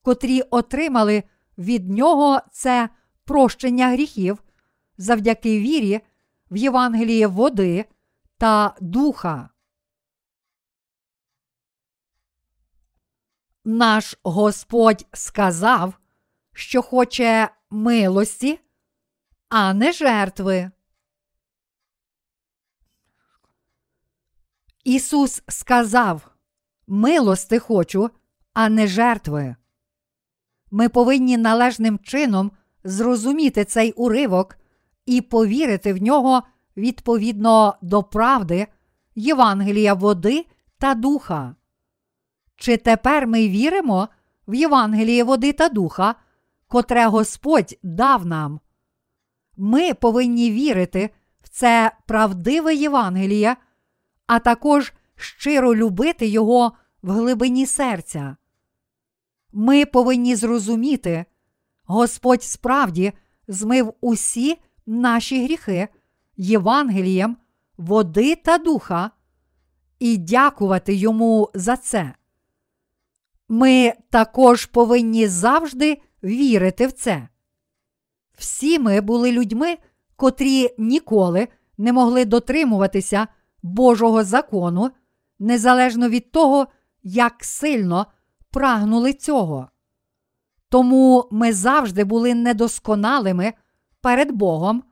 котрі 0.01 0.41
отримали 0.41 1.23
від 1.57 1.89
Нього 1.89 2.39
це 2.51 2.89
прощення 3.25 3.89
гріхів 3.89 4.43
завдяки 4.97 5.59
вірі 5.59 6.01
в 6.51 6.57
Євангеліє 6.57 7.27
води 7.27 7.85
та 8.37 8.75
духа. 8.81 9.49
Наш 13.65 14.17
Господь 14.23 15.05
сказав, 15.13 15.93
що 16.55 16.81
хоче 16.81 17.49
милості, 17.69 18.59
а 19.49 19.73
не 19.73 19.91
жертви. 19.91 20.71
Ісус 24.83 25.43
сказав: 25.47 26.31
Милости 26.87 27.59
хочу, 27.59 28.09
а 28.53 28.69
не 28.69 28.87
жертви. 28.87 29.55
Ми 30.71 30.89
повинні 30.89 31.37
належним 31.37 31.99
чином 31.99 32.51
зрозуміти 32.83 33.65
цей 33.65 33.91
уривок 33.91 34.57
і 35.05 35.21
повірити 35.21 35.93
в 35.93 36.01
нього 36.01 36.43
відповідно 36.77 37.75
до 37.81 38.03
правди, 38.03 38.67
Євангелія 39.15 39.93
води 39.93 40.45
та 40.77 40.93
духа. 40.93 41.55
Чи 42.55 42.77
тепер 42.77 43.27
ми 43.27 43.49
віримо 43.49 44.09
в 44.47 44.55
Євангеліє 44.55 45.23
води 45.23 45.53
та 45.53 45.69
духа, 45.69 46.15
котре 46.67 47.05
Господь 47.05 47.77
дав 47.83 48.25
нам? 48.25 48.59
Ми 49.57 49.93
повинні 49.93 50.51
вірити 50.51 51.09
в 51.41 51.49
це 51.49 51.91
правдиве 52.07 52.75
Євангеліє, 52.75 53.55
а 54.27 54.39
також 54.39 54.93
щиро 55.15 55.75
любити 55.75 56.27
Його 56.27 56.71
в 57.01 57.11
глибині 57.11 57.65
серця. 57.65 58.35
Ми 59.53 59.85
повинні 59.85 60.35
зрозуміти, 60.35 61.25
Господь 61.83 62.43
справді 62.43 63.13
змив 63.47 63.93
усі 64.01 64.57
наші 64.85 65.43
гріхи 65.43 65.87
Євангелієм, 66.37 67.37
води 67.77 68.35
та 68.35 68.57
духа, 68.57 69.11
і 69.99 70.17
дякувати 70.17 70.93
йому 70.93 71.49
за 71.53 71.77
це. 71.77 72.13
Ми 73.49 73.93
також 74.09 74.65
повинні 74.65 75.27
завжди 75.27 76.01
вірити 76.23 76.87
в 76.87 76.91
це. 76.91 77.27
Всі 78.37 78.79
ми 78.79 79.01
були 79.01 79.31
людьми, 79.31 79.77
котрі 80.15 80.69
ніколи 80.77 81.47
не 81.77 81.93
могли 81.93 82.25
дотримуватися 82.25 83.27
Божого 83.63 84.23
закону, 84.23 84.91
незалежно 85.39 86.09
від 86.09 86.31
того, 86.31 86.67
як 87.03 87.43
сильно 87.43 88.07
прагнули 88.51 89.13
цього. 89.13 89.69
Тому 90.69 91.27
ми 91.31 91.53
завжди 91.53 92.03
були 92.03 92.33
недосконалими 92.33 93.53
перед 94.01 94.31
Богом, 94.31 94.83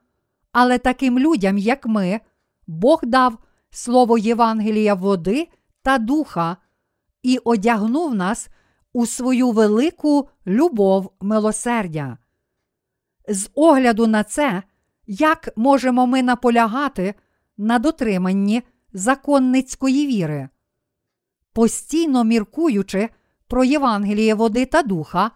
але 0.51 0.77
таким 0.77 1.19
людям, 1.19 1.57
як 1.57 1.85
ми, 1.85 2.19
Бог 2.67 2.99
дав 3.03 3.37
слово 3.69 4.17
Євангелія 4.17 4.93
води 4.93 5.47
та 5.81 5.97
духа 5.97 6.57
і 7.23 7.37
одягнув 7.37 8.15
нас 8.15 8.49
у 8.93 9.05
свою 9.05 9.51
велику 9.51 10.29
любов 10.47 11.11
милосердя. 11.21 12.17
З 13.27 13.49
огляду 13.55 14.07
на 14.07 14.23
це, 14.23 14.63
як 15.07 15.49
можемо 15.55 16.07
ми 16.07 16.23
наполягати 16.23 17.13
на 17.57 17.79
дотриманні 17.79 18.63
законницької 18.93 20.07
віри? 20.07 20.49
Постійно 21.53 22.23
міркуючи 22.23 23.09
про 23.47 23.63
Євангеліє 23.63 24.33
води 24.35 24.65
та 24.65 24.83
духа, 24.83 25.31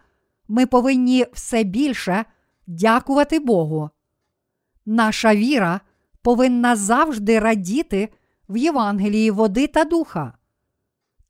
ми 0.48 0.66
повинні 0.66 1.26
все 1.34 1.64
більше 1.64 2.26
дякувати 2.68 3.40
Богу. 3.40 3.90
Наша 4.86 5.36
віра 5.36 5.82
повинна 6.22 6.76
завжди 6.76 7.40
радіти 7.40 8.10
в 8.50 8.58
Євангелії 8.58 9.32
води 9.32 9.68
та 9.68 9.84
духа. 9.84 10.37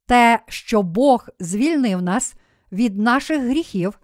Те, 0.07 0.39
що 0.47 0.83
Бог 0.83 1.29
звільнив 1.39 2.01
нас 2.01 2.35
від 2.71 2.97
наших 2.97 3.41
гріхів, 3.41 3.99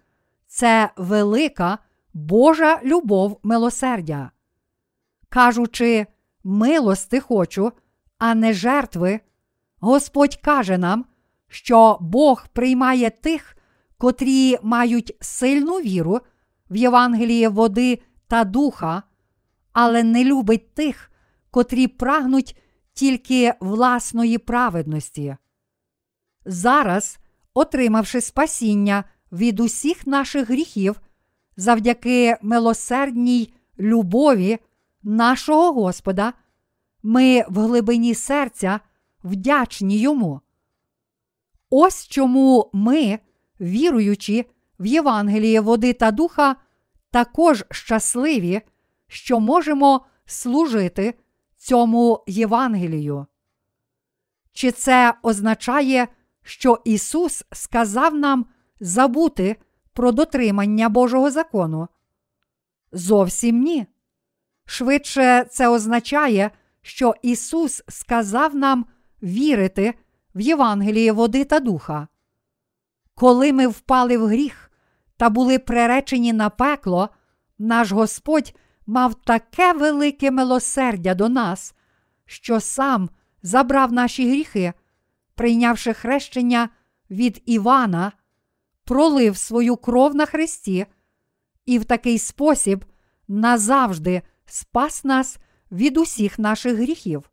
це 0.47 0.89
велика 0.97 1.77
Божа 2.13 2.79
любов 2.83 3.39
милосердя. 3.43 4.31
Кажучи, 5.29 6.05
милости 6.43 7.19
хочу, 7.19 7.71
а 8.17 8.35
не 8.35 8.53
жертви, 8.53 9.19
Господь 9.79 10.35
каже 10.35 10.77
нам, 10.77 11.05
що 11.47 11.97
Бог 12.01 12.47
приймає 12.53 13.09
тих, 13.09 13.57
котрі 13.97 14.57
мають 14.63 15.17
сильну 15.21 15.75
віру 15.75 16.19
в 16.69 16.75
Євангеліє 16.75 17.49
води 17.49 17.99
та 18.27 18.43
духа, 18.43 19.03
але 19.71 20.03
не 20.03 20.23
любить 20.23 20.73
тих, 20.73 21.11
котрі 21.51 21.87
прагнуть 21.87 22.57
тільки 22.93 23.53
власної 23.59 24.37
праведності. 24.37 25.35
Зараз, 26.45 27.19
отримавши 27.53 28.21
спасіння 28.21 29.03
від 29.32 29.60
усіх 29.60 30.08
наших 30.08 30.49
гріхів, 30.49 31.01
завдяки 31.58 32.38
милосердній 32.41 33.53
любові 33.79 34.60
нашого 35.03 35.73
Господа, 35.73 36.34
ми 37.03 37.45
в 37.49 37.60
глибині 37.60 38.15
серця 38.15 38.79
вдячні 39.23 39.97
йому. 39.97 40.41
Ось 41.69 42.08
чому 42.08 42.69
ми, 42.73 43.19
віруючи 43.62 44.45
в 44.79 44.86
Євангеліє 44.86 45.62
води 45.62 45.93
та 45.93 46.12
духа, 46.12 46.56
також 47.12 47.65
щасливі, 47.71 48.62
що 49.08 49.39
можемо 49.39 50.06
служити 50.25 51.13
цьому 51.58 52.23
Євангелію. 52.27 53.25
Чи 54.53 54.71
це 54.71 55.13
означає, 55.23 56.08
що 56.43 56.82
Ісус 56.86 57.43
сказав 57.51 58.15
нам 58.15 58.45
забути 58.79 59.56
про 59.93 60.12
дотримання 60.12 60.89
Божого 60.89 61.32
закону? 61.32 61.88
Зовсім 62.91 63.62
ні. 63.62 63.86
Швидше 64.65 65.45
це 65.51 65.67
означає, 65.67 66.51
що 66.82 67.13
Ісус 67.21 67.84
сказав 67.88 68.56
нам 68.56 68.86
вірити 69.23 69.93
в 70.36 70.41
Євангеліє 70.41 71.12
води 71.12 71.43
та 71.43 71.60
духа. 71.60 72.08
коли 73.15 73.53
ми 73.53 73.67
впали 73.67 74.17
в 74.17 74.27
гріх 74.27 74.71
та 75.17 75.29
були 75.29 75.60
приречені 75.60 76.34
на 76.34 76.49
пекло, 76.49 77.10
наш 77.60 77.91
Господь 77.91 78.56
мав 78.86 79.13
таке 79.13 79.73
велике 79.73 80.32
милосердя 80.32 81.15
до 81.15 81.29
нас, 81.29 81.75
що 82.25 82.60
сам 82.60 83.10
забрав 83.43 83.93
наші 83.93 84.29
гріхи, 84.29 84.73
прийнявши 85.43 85.93
хрещення 85.93 86.69
від 87.10 87.41
Івана, 87.45 88.12
пролив 88.84 89.38
свою 89.38 89.77
кров 89.77 90.15
на 90.15 90.25
Христі 90.25 90.86
і 91.65 91.79
в 91.79 91.86
такий 91.86 92.19
спосіб 92.19 92.86
назавжди 93.27 94.21
спас 94.45 95.03
нас 95.03 95.38
від 95.71 95.97
усіх 95.97 96.39
наших 96.39 96.75
гріхів. 96.75 97.29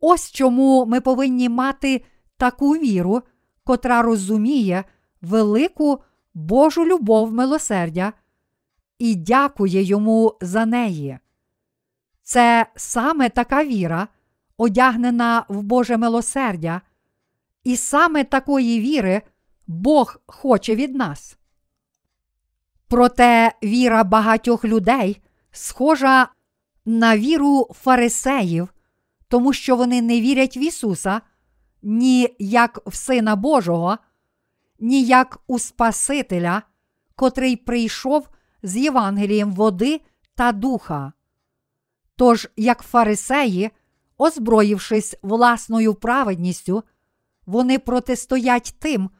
Ось 0.00 0.32
чому 0.32 0.86
ми 0.86 1.00
повинні 1.00 1.48
мати 1.48 2.04
таку 2.36 2.70
віру, 2.70 3.22
котра 3.64 4.02
розуміє 4.02 4.84
велику 5.22 6.02
Божу 6.34 6.86
любов 6.86 7.32
милосердя 7.32 8.12
і 8.98 9.14
дякує 9.14 9.82
йому 9.82 10.38
за 10.40 10.66
неї. 10.66 11.18
Це 12.22 12.66
саме 12.76 13.28
така 13.28 13.64
віра, 13.64 14.08
одягнена 14.56 15.44
в 15.48 15.62
Боже 15.62 15.96
милосердя, 15.96 16.80
і 17.64 17.76
саме 17.76 18.24
такої 18.24 18.80
віри 18.80 19.22
Бог 19.66 20.16
хоче 20.26 20.74
від 20.74 20.94
нас. 20.94 21.36
Проте 22.88 23.52
віра 23.62 24.04
багатьох 24.04 24.64
людей 24.64 25.20
схожа 25.50 26.28
на 26.84 27.18
віру 27.18 27.68
фарисеїв, 27.74 28.68
тому 29.28 29.52
що 29.52 29.76
вони 29.76 30.02
не 30.02 30.20
вірять 30.20 30.56
в 30.56 30.58
Ісуса 30.58 31.20
ні 31.82 32.36
як 32.38 32.80
в 32.86 32.94
Сина 32.94 33.36
Божого, 33.36 33.98
ні 34.80 35.04
як 35.04 35.38
у 35.46 35.58
Спасителя, 35.58 36.62
котрий 37.14 37.56
прийшов 37.56 38.28
з 38.62 38.76
Євангелієм 38.76 39.52
води 39.52 40.00
та 40.34 40.52
духа. 40.52 41.12
Тож, 42.16 42.48
як 42.56 42.82
фарисеї, 42.82 43.70
озброївшись 44.18 45.16
власною 45.22 45.94
праведністю, 45.94 46.82
вони 47.46 47.78
протистоять 47.78 48.74
тим, 48.78 49.10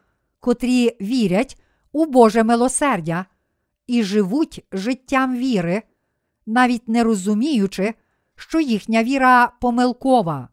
котрі 0.41 0.97
вірять 1.01 1.63
у 1.93 2.07
Боже 2.07 2.45
милосердя 2.45 3.27
і 3.87 4.03
живуть 4.03 4.65
життям 4.73 5.37
віри, 5.37 5.83
навіть 6.47 6.89
не 6.89 7.05
розуміючи, 7.05 7.95
що 8.37 8.61
їхня 8.61 9.03
віра 9.03 9.53
помилкова. 9.61 10.49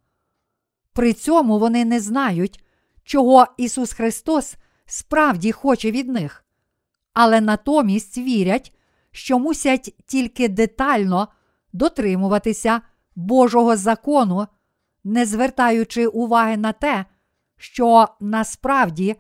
При 0.94 1.14
цьому 1.14 1.60
вони 1.60 1.86
не 1.86 2.00
знають, 2.00 2.64
чого 3.04 3.48
Ісус 3.58 3.94
Христос 3.94 4.56
справді 4.86 5.52
хоче 5.52 5.92
від 5.92 6.10
них, 6.10 6.46
але 7.14 7.42
натомість 7.42 8.18
вірять, 8.18 8.74
що 9.12 9.40
мусять 9.40 9.96
тільки 10.06 10.50
детально 10.50 11.28
дотримуватися 11.74 12.82
Божого 13.16 13.78
закону, 13.78 14.48
не 15.04 15.26
звертаючи 15.26 16.08
уваги 16.08 16.58
на 16.58 16.72
те, 16.72 17.06
що 17.60 18.08
насправді 18.20 19.16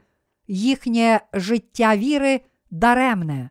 їхнє 0.47 1.21
життя 1.33 1.97
віри 1.97 2.41
даремне. 2.71 3.49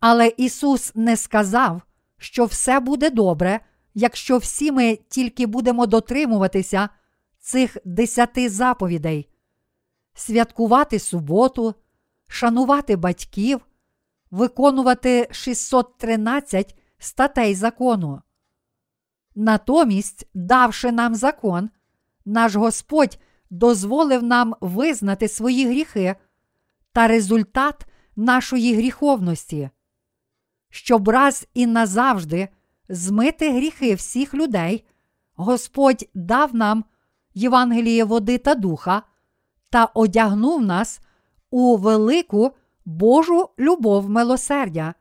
Але 0.00 0.32
Ісус 0.36 0.92
не 0.94 1.16
сказав, 1.16 1.82
що 2.18 2.44
все 2.44 2.80
буде 2.80 3.10
добре, 3.10 3.60
якщо 3.94 4.38
всі 4.38 4.72
ми 4.72 4.98
тільки 5.08 5.46
будемо 5.46 5.86
дотримуватися 5.86 6.88
цих 7.38 7.76
десяти 7.84 8.48
заповідей, 8.48 9.28
святкувати 10.14 10.98
суботу, 10.98 11.74
шанувати 12.26 12.96
батьків, 12.96 13.60
виконувати 14.30 15.28
613 15.30 16.76
статей 16.98 17.54
закону. 17.54 18.22
Натомість, 19.34 20.28
давши 20.34 20.92
нам 20.92 21.14
закон, 21.14 21.70
наш 22.24 22.54
Господь 22.54 23.18
дозволив 23.50 24.22
нам 24.22 24.54
визнати 24.60 25.28
свої 25.28 25.66
гріхи 25.66 26.16
та 26.92 27.08
результат 27.08 27.86
нашої 28.16 28.74
гріховності, 28.74 29.70
щоб 30.70 31.08
раз 31.08 31.48
і 31.54 31.66
назавжди 31.66 32.48
змити 32.88 33.52
гріхи 33.52 33.94
всіх 33.94 34.34
людей, 34.34 34.84
Господь 35.34 36.08
дав 36.14 36.54
нам 36.54 36.84
Євангеліє 37.34 38.04
води 38.04 38.38
та 38.38 38.54
духа 38.54 39.02
та 39.70 39.84
одягнув 39.84 40.62
нас 40.62 41.00
у 41.50 41.76
велику 41.76 42.50
Божу 42.84 43.48
любов 43.58 44.10
милосердя, 44.10 44.94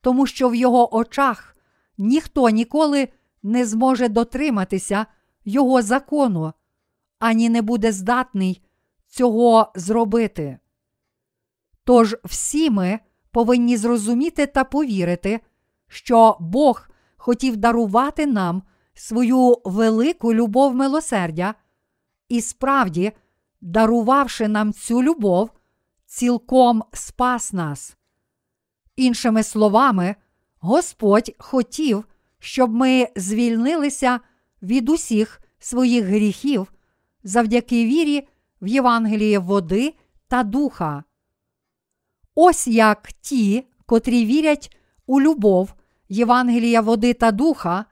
тому 0.00 0.26
що 0.26 0.48
в 0.48 0.54
його 0.54 0.96
очах 0.96 1.56
ніхто 1.98 2.48
ніколи 2.48 3.08
не 3.42 3.64
зможе 3.64 4.08
дотриматися 4.08 5.06
Його 5.44 5.82
закону, 5.82 6.52
ані 7.18 7.48
не 7.48 7.62
буде 7.62 7.92
здатний 7.92 8.62
цього 9.06 9.72
зробити. 9.74 10.58
Тож 11.84 12.16
всі 12.24 12.70
ми 12.70 12.98
повинні 13.30 13.76
зрозуміти 13.76 14.46
та 14.46 14.64
повірити, 14.64 15.40
що 15.88 16.36
Бог 16.40 16.88
хотів 17.16 17.56
дарувати 17.56 18.26
нам 18.26 18.62
свою 18.94 19.56
велику 19.64 20.34
любов 20.34 20.74
милосердя, 20.74 21.54
і 22.28 22.40
справді, 22.40 23.12
дарувавши 23.60 24.48
нам 24.48 24.72
цю 24.72 25.02
любов, 25.02 25.50
цілком 26.06 26.84
спас 26.92 27.52
нас. 27.52 27.96
Іншими 28.96 29.42
словами, 29.42 30.14
Господь 30.58 31.34
хотів, 31.38 32.04
щоб 32.38 32.74
ми 32.74 33.08
звільнилися 33.16 34.20
від 34.62 34.88
усіх 34.88 35.40
своїх 35.58 36.04
гріхів 36.04 36.72
завдяки 37.26 37.84
вірі 37.84 38.28
в 38.60 38.66
Євангеліє 38.66 39.38
води 39.38 39.94
та 40.28 40.42
духа. 40.42 41.04
Ось 42.34 42.66
як 42.66 43.12
ті, 43.12 43.66
котрі 43.86 44.26
вірять 44.26 44.76
у 45.06 45.20
любов 45.20 45.74
Євангелія 46.08 46.80
води 46.80 47.14
та 47.14 47.32
духа, 47.32 47.84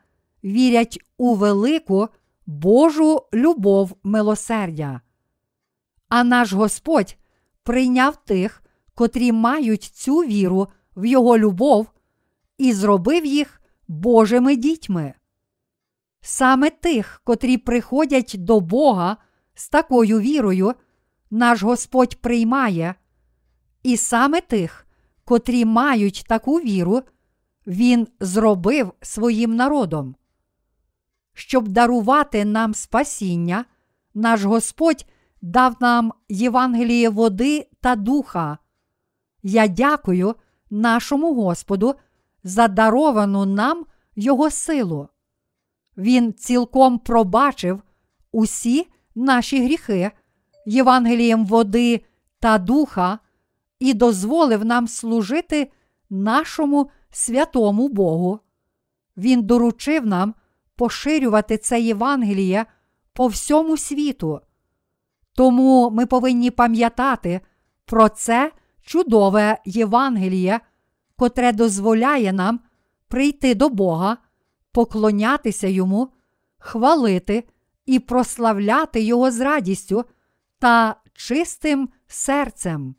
вірять 0.45 0.99
у 1.17 1.35
велику 1.35 2.09
Божу 2.47 3.23
любов 3.35 3.97
милосердя. 4.03 5.01
А 6.09 6.25
наш 6.25 6.53
Господь 6.53 7.17
прийняв 7.63 8.25
тих, 8.25 8.63
котрі 8.95 9.33
мають 9.33 9.83
цю 9.83 10.17
віру 10.17 10.69
в 10.97 11.07
Його 11.07 11.39
любов, 11.39 11.87
і 12.59 12.73
зробив 12.73 13.27
їх 13.27 13.63
Божими 13.89 14.57
дітьми. 14.57 15.15
Саме 16.21 16.71
тих, 16.71 17.21
котрі 17.25 17.59
приходять 17.59 18.35
до 18.39 18.61
Бога 18.61 19.17
з 19.55 19.69
такою 19.69 20.21
вірою, 20.21 20.75
наш 21.31 21.63
Господь 21.63 22.17
приймає, 22.17 22.95
і 23.83 23.97
саме 23.97 24.41
тих, 24.41 24.87
котрі 25.25 25.65
мають 25.65 26.25
таку 26.29 26.57
віру, 26.57 27.03
Він 27.67 28.09
зробив 28.21 28.93
своїм 29.01 29.57
народом. 29.57 30.15
Щоб 31.35 31.69
дарувати 31.69 32.45
нам 32.45 32.75
спасіння, 32.75 33.65
наш 34.15 34.45
Господь 34.45 35.07
дав 35.43 35.77
нам 35.81 36.13
Євангеліє 36.29 37.09
води 37.09 37.67
та 37.81 37.97
духа. 37.97 38.59
Я 39.43 39.69
дякую 39.69 40.35
нашому 40.71 41.35
Господу 41.35 41.95
за 42.45 42.69
даровану 42.69 43.47
нам 43.47 43.87
Його 44.17 44.51
силу. 44.51 45.09
Він 45.97 46.33
цілком 46.33 46.99
пробачив 46.99 47.83
усі 48.33 48.87
наші 49.15 49.65
гріхи 49.65 50.11
Євангелієм 50.67 51.47
води 51.47 52.05
та 52.41 52.59
духа 52.59 53.19
і 53.79 53.95
дозволив 53.95 54.65
нам 54.65 54.89
служити 54.89 55.71
нашому 56.11 56.91
святому 57.11 57.89
Богу. 57.89 58.41
Він 59.17 59.43
доручив 59.43 60.07
нам 60.07 60.35
поширювати 60.77 61.59
це 61.59 61.81
Євангеліє 61.81 62.67
по 63.13 63.27
всьому 63.27 63.77
світу. 63.77 64.41
Тому 65.35 65.91
ми 65.91 66.07
повинні 66.07 66.51
пам'ятати 66.51 67.41
про 67.85 68.09
це 68.09 68.53
чудове 68.83 69.59
Євангеліє, 69.65 70.61
котре 71.17 71.53
дозволяє 71.53 72.33
нам 72.33 72.61
прийти 73.09 73.55
до 73.55 73.69
Бога, 73.69 74.17
поклонятися 74.73 75.67
Йому, 75.67 76.09
хвалити 76.59 77.45
і 77.87 77.99
прославляти 77.99 79.03
Його 79.03 79.31
з 79.31 79.41
радістю 79.41 80.05
та 80.59 80.97
чистим 81.13 81.89
серцем. 82.07 82.95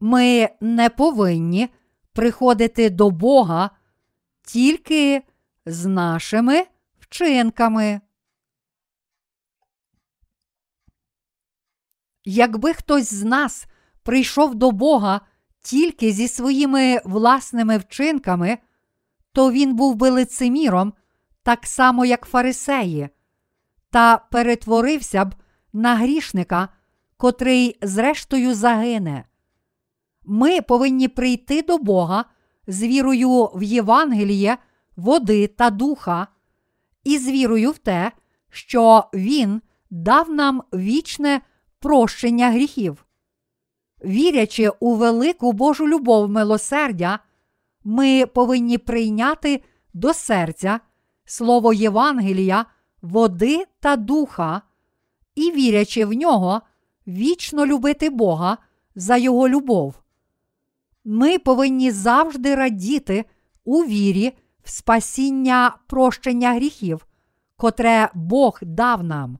Ми 0.00 0.48
не 0.60 0.90
повинні 0.90 1.68
приходити 2.12 2.90
до 2.90 3.10
Бога 3.10 3.70
тільки 4.42 5.22
з 5.66 5.86
нашими 5.86 6.66
вчинками. 6.98 8.00
Якби 12.24 12.74
хтось 12.74 13.14
з 13.14 13.24
нас 13.24 13.66
прийшов 14.02 14.54
до 14.54 14.70
Бога 14.70 15.20
тільки 15.60 16.12
зі 16.12 16.28
своїми 16.28 17.00
власними 17.04 17.78
вчинками, 17.78 18.58
то 19.36 19.52
він 19.52 19.74
був 19.74 19.94
би 19.94 20.10
лицеміром, 20.10 20.92
так 21.42 21.66
само, 21.66 22.04
як 22.04 22.26
фарисеї, 22.26 23.08
та 23.90 24.18
перетворився 24.30 25.24
б 25.24 25.34
на 25.72 25.94
грішника, 25.94 26.68
котрий, 27.16 27.78
зрештою, 27.82 28.54
загине. 28.54 29.24
Ми 30.24 30.62
повинні 30.62 31.08
прийти 31.08 31.62
до 31.62 31.78
Бога 31.78 32.24
з 32.66 32.82
вірою 32.82 33.50
в 33.54 33.62
Євангеліє, 33.62 34.58
води 34.96 35.46
та 35.46 35.70
духа, 35.70 36.26
і 37.04 37.18
з 37.18 37.28
вірою 37.28 37.70
в 37.70 37.78
те, 37.78 38.12
що 38.50 39.04
Він 39.14 39.62
дав 39.90 40.30
нам 40.30 40.62
вічне 40.74 41.40
прощення 41.80 42.50
гріхів. 42.50 43.06
Вірячи 44.04 44.70
у 44.80 44.94
велику 44.94 45.52
Божу 45.52 45.88
любов 45.88 46.30
милосердя, 46.30 47.18
ми 47.88 48.26
повинні 48.26 48.78
прийняти 48.78 49.62
до 49.94 50.14
серця 50.14 50.80
слово 51.24 51.72
Євангелія, 51.72 52.66
води 53.02 53.64
та 53.80 53.96
духа, 53.96 54.62
і, 55.34 55.52
вірячи 55.52 56.04
в 56.04 56.12
нього, 56.12 56.62
вічно 57.06 57.66
любити 57.66 58.10
Бога 58.10 58.58
за 58.94 59.16
Його 59.16 59.48
любов. 59.48 59.94
Ми 61.04 61.38
повинні 61.38 61.90
завжди 61.90 62.54
радіти 62.54 63.24
у 63.64 63.84
вірі 63.84 64.32
в 64.64 64.70
спасіння 64.70 65.76
прощення 65.86 66.54
гріхів, 66.54 67.06
котре 67.56 68.08
Бог 68.14 68.58
дав 68.62 69.04
нам. 69.04 69.38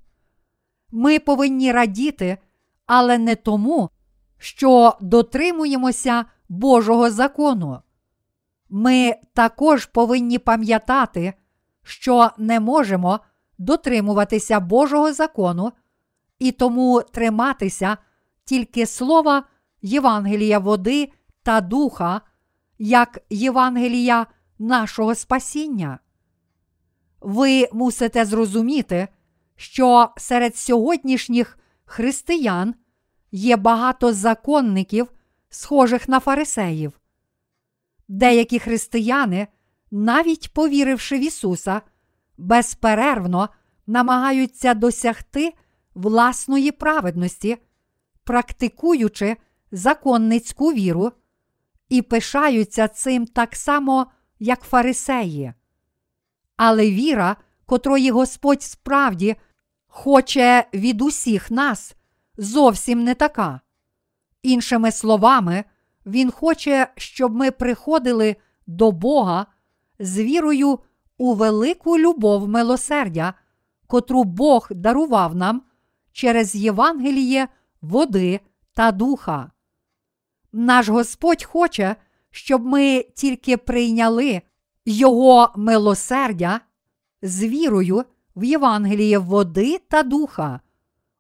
Ми 0.91 1.19
повинні 1.19 1.73
радіти, 1.73 2.39
але 2.87 3.19
не 3.19 3.35
тому, 3.35 3.91
що 4.39 4.97
дотримуємося 5.01 6.25
Божого 6.49 7.11
закону. 7.11 7.81
Ми 8.69 9.15
також 9.35 9.87
повинні 9.87 10.39
пам'ятати, 10.39 11.35
що 11.83 12.31
не 12.39 12.61
можемо 12.61 13.21
дотримуватися 13.59 14.61
Божого 14.61 15.13
закону 15.13 15.73
і 16.39 16.53
тому 16.53 17.03
триматися 17.13 17.97
тільки 18.45 18.87
слова 18.87 19.45
Євангелія 19.83 20.59
води 20.59 21.13
та 21.43 21.61
духа, 21.61 22.21
як 22.79 23.19
Євангелія 23.31 24.27
нашого 24.59 25.15
спасіння. 25.15 25.99
Ви 27.21 27.69
мусите 27.73 28.25
зрозуміти, 28.25 29.09
що 29.57 30.09
серед 30.17 30.57
сьогоднішніх 30.57 31.59
християн 31.85 32.75
є 33.33 33.57
багато 33.57 34.13
законників, 34.13 35.13
схожих 35.49 36.09
на 36.09 36.21
фарисеїв. 36.21 36.93
Деякі 38.09 38.59
християни, 38.59 39.47
навіть 39.91 40.53
повіривши 40.53 41.19
в 41.19 41.21
Ісуса, 41.21 41.83
безперервно 42.37 43.49
намагаються 43.87 44.75
досягти 44.75 45.55
власної 45.95 46.73
праведності, 46.73 47.57
практикуючи 48.25 49.37
законницьку 49.71 50.73
віру, 50.73 51.13
і 51.89 52.03
пишаються 52.03 52.89
цим 52.89 53.27
так 53.27 53.57
само, 53.57 54.07
як 54.39 54.61
фарисеї. 54.61 55.53
Але 56.57 56.91
віра, 56.91 57.37
котрої 57.67 58.11
Господь 58.11 58.63
справді 58.63 59.37
хоче 59.87 60.67
від 60.75 61.03
усіх 61.03 61.51
нас, 61.51 61.97
зовсім 62.37 63.05
не 63.05 63.15
така. 63.15 63.61
Іншими 64.43 64.93
словами, 64.93 65.65
Він 66.07 66.31
хоче, 66.31 66.89
щоб 66.97 67.35
ми 67.35 67.51
приходили 67.51 68.37
до 68.67 68.93
Бога 68.93 69.47
з 69.99 70.19
вірою 70.19 70.79
у 71.19 71.35
велику 71.35 71.99
любов 71.99 72.49
милосердя, 72.49 73.35
котру 73.87 74.25
Бог 74.25 74.69
дарував 74.71 75.37
нам 75.37 75.63
через 76.13 76.55
Євангеліє, 76.55 77.49
води 77.81 78.41
та 78.75 78.93
духа. 78.93 79.51
Наш 80.53 80.89
Господь 80.89 81.45
хоче, 81.45 81.97
щоб 82.31 82.67
ми 82.67 83.05
тільки 83.15 83.57
прийняли 83.57 84.43
Його 84.85 85.53
милосердя 85.57 86.61
з 87.23 87.45
вірою 87.45 88.05
в 88.37 88.45
Євангеліє 88.45 89.19
води 89.19 89.79
та 89.89 90.03
духа, 90.03 90.61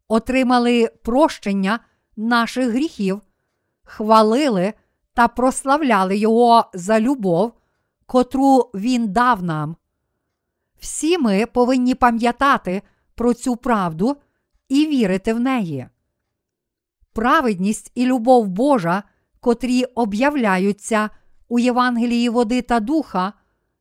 отримали 0.09 0.91
прощення 1.03 1.81
наших 2.17 2.71
гріхів, 2.71 3.21
хвалили 3.87 4.75
та 5.15 5.29
прославляли 5.29 6.17
Його 6.17 6.65
за 6.75 7.01
любов, 7.01 7.53
котру 8.07 8.71
Він 8.75 9.13
дав 9.13 9.43
нам. 9.43 9.77
Всі 10.79 11.19
ми 11.19 11.47
повинні 11.47 11.95
пам'ятати 11.95 12.83
про 13.15 13.35
цю 13.35 13.57
правду 13.57 14.17
і 14.69 14.87
вірити 14.87 15.35
в 15.35 15.41
неї. 15.41 15.89
Праведність 17.13 17.93
і 17.95 18.07
любов 18.07 18.49
Божа, 18.49 19.03
котрі 19.41 19.85
об'являються 19.85 21.11
у 21.49 21.59
Євангелії 21.59 22.29
води 22.29 22.63
та 22.63 22.81
духа, 22.81 23.33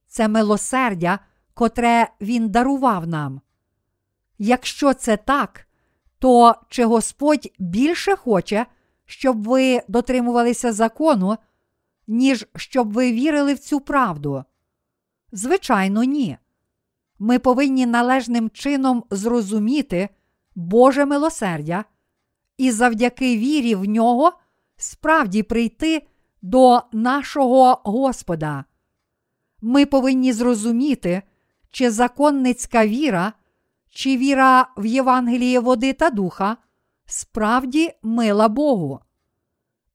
це 0.07 0.27
милосердя, 0.27 1.19
котре 1.53 2.07
Він 2.21 2.49
дарував 2.49 3.07
нам. 3.07 3.41
Якщо 4.37 4.93
це 4.93 5.17
так, 5.17 5.67
то 6.19 6.55
чи 6.69 6.85
Господь 6.85 7.51
більше 7.59 8.15
хоче, 8.15 8.65
щоб 9.05 9.43
ви 9.43 9.81
дотримувалися 9.87 10.73
закону, 10.73 11.37
ніж 12.07 12.47
щоб 12.55 12.93
ви 12.93 13.11
вірили 13.11 13.53
в 13.53 13.59
цю 13.59 13.79
правду? 13.79 14.43
Звичайно, 15.31 16.03
ні. 16.03 16.37
Ми 17.19 17.39
повинні 17.39 17.85
належним 17.85 18.49
чином 18.49 19.03
зрозуміти 19.09 20.09
Боже 20.55 21.05
милосердя 21.05 21.85
і 22.57 22.71
завдяки 22.71 23.37
вірі 23.37 23.75
в 23.75 23.85
нього 23.85 24.33
справді 24.77 25.43
прийти 25.43 26.07
до 26.41 26.81
нашого 26.91 27.81
Господа. 27.83 28.65
Ми 29.61 29.85
повинні 29.85 30.33
зрозуміти, 30.33 31.21
чи 31.71 31.91
законницька 31.91 32.87
віра, 32.87 33.33
чи 33.89 34.17
віра 34.17 34.67
в 34.77 34.85
Євангеліє 34.85 35.59
води 35.59 35.93
та 35.93 36.09
духа 36.09 36.57
справді 37.05 37.91
мила 38.03 38.47
Богу. 38.47 38.99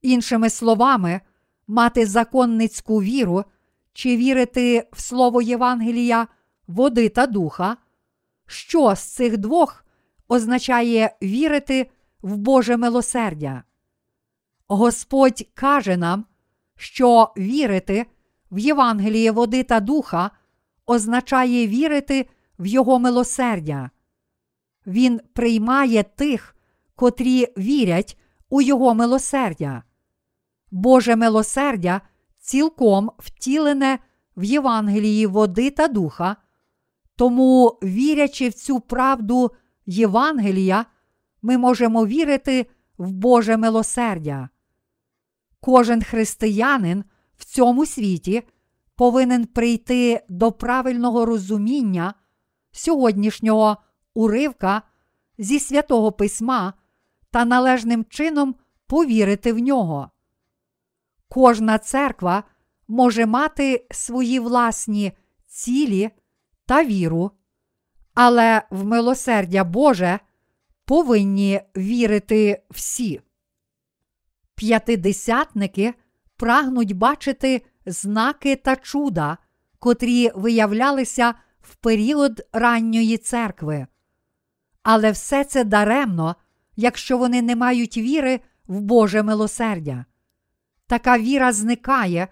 Іншими 0.03 0.51
словами, 0.51 1.21
мати 1.67 2.07
законницьку 2.07 3.03
віру 3.03 3.45
чи 3.93 4.17
вірити 4.17 4.89
в 4.93 5.01
слово 5.01 5.43
Євангелія 5.43 6.27
води 6.67 7.09
та 7.09 7.27
духа, 7.27 7.77
що 8.47 8.95
з 8.95 9.01
цих 9.01 9.39
двох 9.39 9.85
означає 10.29 11.17
вірити 11.23 11.91
в 12.23 12.37
Боже 12.37 12.77
милосердя. 12.77 13.63
Господь 14.69 15.49
каже 15.55 15.97
нам, 15.97 16.25
що 16.77 17.33
вірити 17.37 18.07
в 18.51 18.59
Євангеліє 18.59 19.31
води 19.31 19.63
та 19.63 19.81
духа 19.81 20.31
означає 20.87 21.67
вірити 21.67 22.29
в 22.59 22.67
Його 22.67 22.99
милосердя. 22.99 23.91
Він 24.87 25.21
приймає 25.33 26.03
тих, 26.03 26.57
котрі 27.01 27.47
вірять 27.59 28.19
у 28.51 28.63
Його 28.63 28.95
милосердя. 28.95 29.83
Боже 30.71 31.17
милосердя 31.17 32.01
цілком 32.39 33.11
втілене 33.19 33.99
в 34.37 34.45
Євангелії 34.45 35.27
води 35.27 35.71
та 35.71 35.89
духа, 35.89 36.37
тому, 37.17 37.79
вірячи 37.83 38.49
в 38.49 38.55
цю 38.55 38.81
правду 38.81 39.51
Євангелія, 39.87 40.87
ми 41.43 41.59
можемо 41.59 42.07
вірити 42.07 42.67
в 42.99 43.11
Боже 43.13 43.57
милосердя. 43.57 44.49
Кожен 45.61 46.03
християнин 46.03 47.05
в 47.37 47.45
цьому 47.45 47.87
світі 47.87 48.43
повинен 48.97 49.47
прийти 49.47 50.21
до 50.29 50.53
правильного 50.53 51.27
розуміння 51.27 52.15
сьогоднішнього 52.73 53.77
уривка 54.15 54.83
зі 55.39 55.59
святого 55.61 56.13
письма 56.13 56.73
та 57.31 57.45
належним 57.45 58.05
чином 58.05 58.55
повірити 58.87 59.53
в 59.53 59.59
нього. 59.59 60.11
Кожна 61.29 61.79
церква 61.79 62.45
може 62.89 63.27
мати 63.27 63.87
свої 63.91 64.41
власні 64.41 65.13
цілі 65.47 66.11
та 66.67 66.85
віру, 66.85 67.31
але 68.15 68.63
в 68.71 68.85
милосердя 68.85 69.65
Боже 69.65 70.21
повинні 70.85 71.61
вірити 71.77 72.63
всі. 72.71 73.21
П'ятидесятники 74.55 75.95
прагнуть 76.37 76.93
бачити 76.93 77.63
знаки 77.87 78.57
та 78.57 78.77
чуда, 78.77 79.39
котрі 79.79 80.31
виявлялися 80.35 81.35
в 81.61 81.75
період 81.75 82.41
ранньої 82.53 83.19
церкви. 83.19 83.87
Але 84.83 85.11
все 85.11 85.45
це 85.45 85.65
даремно, 85.65 86.37
якщо 86.81 87.19
вони 87.19 87.43
не 87.43 87.57
мають 87.57 87.97
віри 87.97 88.41
в 88.67 88.81
Боже 88.81 89.23
милосердя. 89.23 90.05
Така 90.87 91.19
віра 91.19 91.53
зникає, 91.53 92.29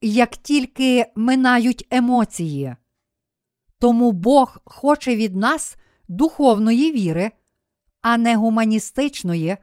як 0.00 0.36
тільки 0.36 1.06
минають 1.16 1.86
емоції. 1.90 2.76
Тому 3.78 4.12
Бог 4.12 4.58
хоче 4.64 5.16
від 5.16 5.36
нас 5.36 5.76
духовної 6.08 6.92
віри, 6.92 7.30
а 8.00 8.16
не 8.16 8.36
гуманістичної, 8.36 9.56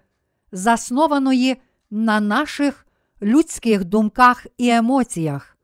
заснованої 0.52 1.58
на 1.90 2.20
наших 2.20 2.88
людських 3.22 3.86
думках 3.86 4.48
і 4.58 4.70
емоціях. 4.70 5.58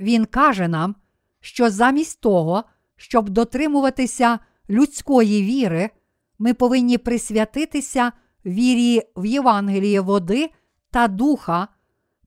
Він 0.00 0.24
каже 0.24 0.68
нам, 0.68 0.94
що 1.40 1.70
замість 1.70 2.20
того, 2.20 2.64
щоб 2.96 3.28
дотримуватися 3.28 4.38
людської 4.70 5.42
віри, 5.42 5.90
ми 6.38 6.54
повинні 6.54 6.98
присвятитися 6.98 8.12
вірі 8.46 9.02
в 9.16 9.26
Євангеліє 9.26 10.00
води 10.00 10.50
та 10.90 11.08
духа, 11.08 11.68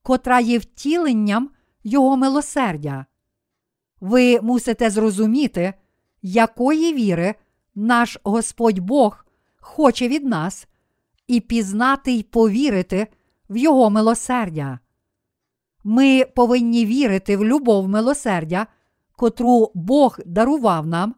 котра 0.04 0.39
є 0.39 0.58
втіленням 0.58 1.50
Його 1.84 2.17
милосердя. 2.17 3.06
Ви 4.02 4.41
мусите 4.41 4.89
зрозуміти, 4.89 5.74
якої 6.22 6.93
віри 6.93 7.36
наш 7.76 8.17
Господь 8.24 8.80
Бог 8.80 9.26
хоче 9.60 10.08
від 10.08 10.26
нас, 10.26 10.67
і 11.28 11.39
пізнати 11.39 12.12
й 12.12 12.24
повірити 12.24 13.08
в 13.50 13.58
Його 13.58 13.89
милосердя. 13.89 14.80
Ми 15.84 16.26
повинні 16.36 16.86
вірити 16.86 17.38
в 17.38 17.46
любов 17.46 17.89
милосердя, 17.89 18.67
котру 19.15 19.72
Бог 19.74 20.20
дарував 20.26 20.88
нам, 20.88 21.15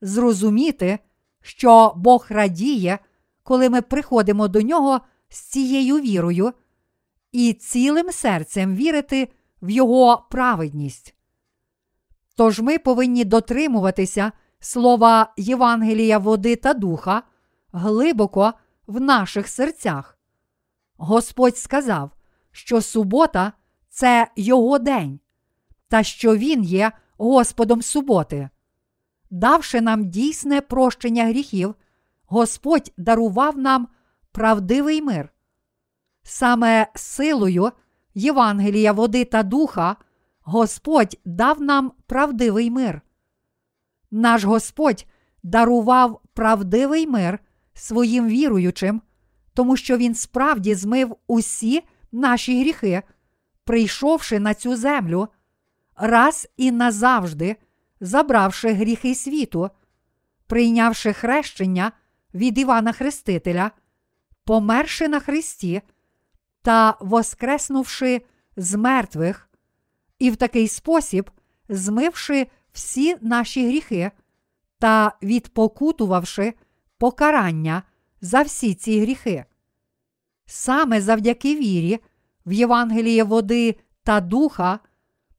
зрозуміти, 0.00 0.98
що 1.46 1.92
Бог 1.96 2.26
радіє, 2.28 2.98
коли 3.42 3.70
ми 3.70 3.82
приходимо 3.82 4.48
до 4.48 4.62
нього 4.62 5.00
з 5.28 5.40
цією 5.40 6.00
вірою, 6.00 6.52
і 7.32 7.52
цілим 7.52 8.12
серцем 8.12 8.74
вірити 8.74 9.28
в 9.62 9.70
Його 9.70 10.26
праведність. 10.30 11.14
Тож 12.36 12.60
ми 12.60 12.78
повинні 12.78 13.24
дотримуватися 13.24 14.32
слова 14.60 15.32
Євангелія 15.36 16.18
води 16.18 16.56
та 16.56 16.74
духа 16.74 17.22
глибоко 17.72 18.52
в 18.86 19.00
наших 19.00 19.48
серцях. 19.48 20.18
Господь 20.96 21.58
сказав, 21.58 22.10
що 22.52 22.80
субота 22.80 23.52
це 23.88 24.28
Його 24.36 24.78
день, 24.78 25.20
та 25.88 26.02
що 26.02 26.36
Він 26.36 26.62
є 26.62 26.92
Господом 27.18 27.82
суботи. 27.82 28.48
Давши 29.30 29.80
нам 29.80 30.08
дійсне 30.08 30.60
прощення 30.60 31.24
гріхів, 31.24 31.74
Господь 32.26 32.92
дарував 32.96 33.58
нам 33.58 33.88
правдивий 34.32 35.02
мир. 35.02 35.28
Саме 36.22 36.86
силою 36.94 37.72
Євангелія 38.14 38.92
води 38.92 39.24
та 39.24 39.42
духа 39.42 39.96
Господь 40.40 41.18
дав 41.24 41.60
нам 41.60 41.92
правдивий 42.06 42.70
мир. 42.70 43.00
Наш 44.10 44.44
Господь 44.44 45.06
дарував 45.42 46.20
правдивий 46.34 47.06
мир 47.06 47.38
своїм 47.74 48.26
віруючим, 48.26 49.02
тому 49.54 49.76
що 49.76 49.96
Він 49.96 50.14
справді 50.14 50.74
змив 50.74 51.16
усі 51.26 51.82
наші 52.12 52.60
гріхи, 52.60 53.02
прийшовши 53.64 54.38
на 54.38 54.54
цю 54.54 54.76
землю, 54.76 55.28
раз 55.96 56.48
і 56.56 56.72
назавжди 56.72 57.56
забравши 58.00 58.72
гріхи 58.72 59.14
світу, 59.14 59.70
прийнявши 60.46 61.12
хрещення 61.12 61.92
від 62.34 62.58
Івана 62.58 62.92
Хрестителя, 62.92 63.70
померши 64.44 65.08
на 65.08 65.20
Христі 65.20 65.82
та 66.62 66.96
воскреснувши 67.00 68.22
з 68.56 68.74
мертвих, 68.74 69.50
і 70.18 70.30
в 70.30 70.36
такий 70.36 70.68
спосіб 70.68 71.30
змивши 71.68 72.46
всі 72.72 73.16
наші 73.20 73.68
гріхи 73.68 74.10
та 74.78 75.12
відпокутувавши 75.22 76.54
покарання 76.98 77.82
за 78.20 78.42
всі 78.42 78.74
ці 78.74 79.00
гріхи. 79.00 79.44
Саме 80.46 81.00
завдяки 81.00 81.56
вірі 81.56 81.98
в 82.46 82.52
Євангеліє 82.52 83.24
води 83.24 83.76
та 84.02 84.20
духа 84.20 84.80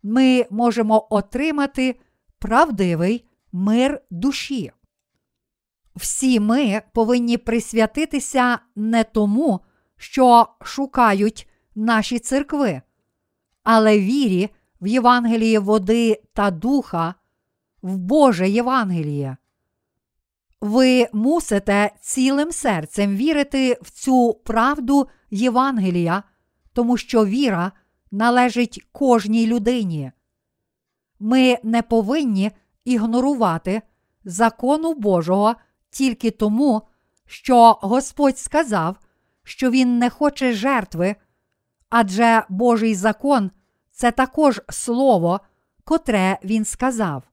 ми 0.03 0.45
можемо 0.49 1.07
отримати 1.09 1.99
правдивий 2.39 3.25
мир 3.51 4.01
душі. 4.09 4.71
Всі 5.95 6.39
ми 6.39 6.81
повинні 6.93 7.37
присвятитися 7.37 8.59
не 8.75 9.03
тому, 9.03 9.59
що 9.97 10.47
шукають 10.61 11.49
наші 11.75 12.19
церкви, 12.19 12.81
але 13.63 13.99
вірі 13.99 14.49
в 14.81 14.87
Євангеліє 14.87 15.59
води 15.59 16.21
та 16.33 16.51
духа, 16.51 17.15
в 17.81 17.97
Боже 17.97 18.49
Євангеліє. 18.49 19.37
Ви 20.61 21.07
мусите 21.13 21.91
цілим 22.01 22.51
серцем 22.51 23.15
вірити 23.15 23.77
в 23.81 23.89
цю 23.89 24.33
правду 24.33 25.07
Євангелія, 25.31 26.23
тому 26.73 26.97
що 26.97 27.25
віра 27.25 27.71
належить 28.11 28.87
кожній 28.91 29.47
людині. 29.47 30.11
Ми 31.19 31.57
не 31.63 31.81
повинні 31.81 32.51
ігнорувати 32.85 33.81
закону 34.25 34.93
Божого 34.93 35.55
тільки 35.89 36.31
тому, 36.31 36.81
що 37.25 37.77
Господь 37.81 38.37
сказав, 38.37 38.97
що 39.43 39.69
Він 39.69 39.97
не 39.97 40.09
хоче 40.09 40.53
жертви, 40.53 41.15
адже 41.89 42.43
Божий 42.49 42.95
закон 42.95 43.51
це 43.91 44.11
також 44.11 44.61
слово, 44.69 45.39
котре 45.83 46.39
Він 46.43 46.65
сказав. 46.65 47.23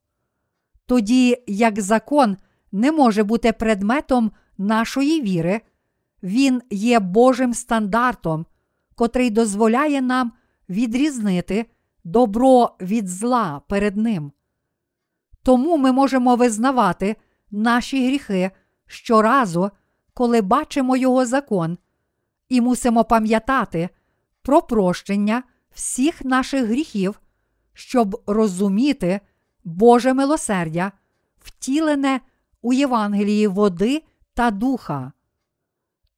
Тоді 0.86 1.42
як 1.46 1.80
закон 1.80 2.36
не 2.72 2.92
може 2.92 3.22
бути 3.22 3.52
предметом 3.52 4.32
нашої 4.58 5.22
віри, 5.22 5.60
він 6.22 6.62
є 6.70 7.00
Божим 7.00 7.54
стандартом, 7.54 8.46
котрий 8.94 9.30
дозволяє 9.30 10.02
нам 10.02 10.32
відрізнити 10.68 11.66
добро 12.04 12.76
від 12.80 13.08
зла 13.08 13.60
перед 13.68 13.96
Ним. 13.96 14.32
Тому 15.42 15.76
ми 15.76 15.92
можемо 15.92 16.36
визнавати 16.36 17.16
наші 17.50 18.06
гріхи 18.06 18.50
щоразу, 18.86 19.70
коли 20.14 20.40
бачимо 20.40 20.96
Його 20.96 21.26
закон, 21.26 21.78
і 22.48 22.60
мусимо 22.60 23.04
пам'ятати 23.04 23.88
про 24.42 24.62
прощення 24.62 25.42
всіх 25.70 26.24
наших 26.24 26.64
гріхів, 26.64 27.20
щоб 27.72 28.22
розуміти 28.26 29.20
Боже 29.64 30.14
милосердя, 30.14 30.92
втілене 31.38 32.20
у 32.62 32.72
Євангелії 32.72 33.46
води 33.46 34.02
та 34.34 34.50
духа. 34.50 35.12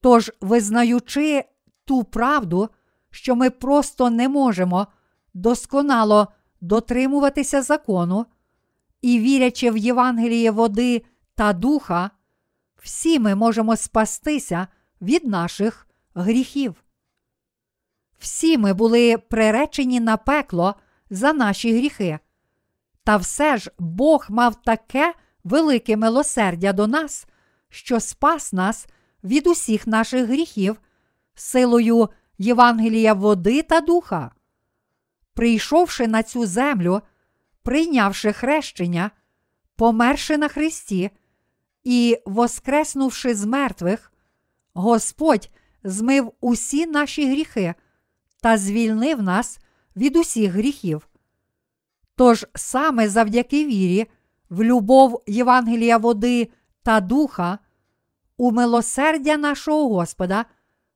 Тож, 0.01 0.33
визнаючи 0.41 1.45
ту 1.85 2.05
правду, 2.05 2.69
що 3.11 3.37
ми 3.37 3.51
просто 3.51 4.11
не 4.11 4.29
можемо 4.29 4.87
досконало 5.37 6.29
дотримуватися 6.61 7.63
закону 7.63 8.27
і 9.03 9.19
вірячи 9.19 9.71
в 9.71 9.77
Євангеліє 9.77 10.51
води 10.51 11.03
та 11.35 11.53
духа, 11.53 12.11
всі 12.83 13.19
ми 13.19 13.35
можемо 13.35 13.77
спастися 13.77 14.67
від 15.01 15.25
наших 15.25 15.87
гріхів. 16.15 16.85
Всі 18.19 18.59
ми 18.59 18.75
були 18.75 19.19
приречені 19.19 20.01
на 20.01 20.17
пекло 20.17 20.75
за 21.11 21.33
наші 21.33 21.77
гріхи. 21.77 22.19
Та 23.05 23.17
все 23.17 23.57
ж 23.57 23.71
Бог 23.79 24.27
мав 24.29 24.63
таке 24.63 25.15
велике 25.45 25.97
милосердя 25.97 26.73
до 26.73 26.87
нас, 26.87 27.27
що 27.69 28.01
спас 28.01 28.53
нас 28.53 28.87
від 29.25 29.47
усіх 29.47 29.87
наших 29.87 30.27
гріхів 30.27 30.81
силою 31.35 32.09
Євангелія 32.39 33.15
води 33.15 33.63
та 33.63 33.81
духа. 33.81 34.36
Прийшовши 35.37 36.07
на 36.07 36.23
цю 36.23 36.47
землю, 36.47 37.01
прийнявши 37.63 38.33
хрещення, 38.33 39.11
померши 39.77 40.39
на 40.39 40.49
Христі 40.49 41.11
і 41.85 42.19
воскреснувши 42.27 43.35
з 43.35 43.45
мертвих, 43.45 44.13
Господь 44.75 45.51
змив 45.85 46.33
усі 46.41 46.87
наші 46.87 47.31
гріхи 47.31 47.75
та 48.43 48.59
звільнив 48.59 49.23
нас 49.23 49.59
від 49.97 50.17
усіх 50.17 50.53
гріхів. 50.53 51.09
Тож 52.15 52.47
саме 52.55 53.09
завдяки 53.09 53.67
вірі, 53.67 54.07
в 54.51 54.63
любов 54.63 55.23
Євангелія 55.27 55.97
води 55.97 56.49
та 56.83 57.01
духа, 57.01 57.59
у 58.37 58.51
милосердя 58.51 59.37
нашого 59.37 59.89
Господа 59.89 60.45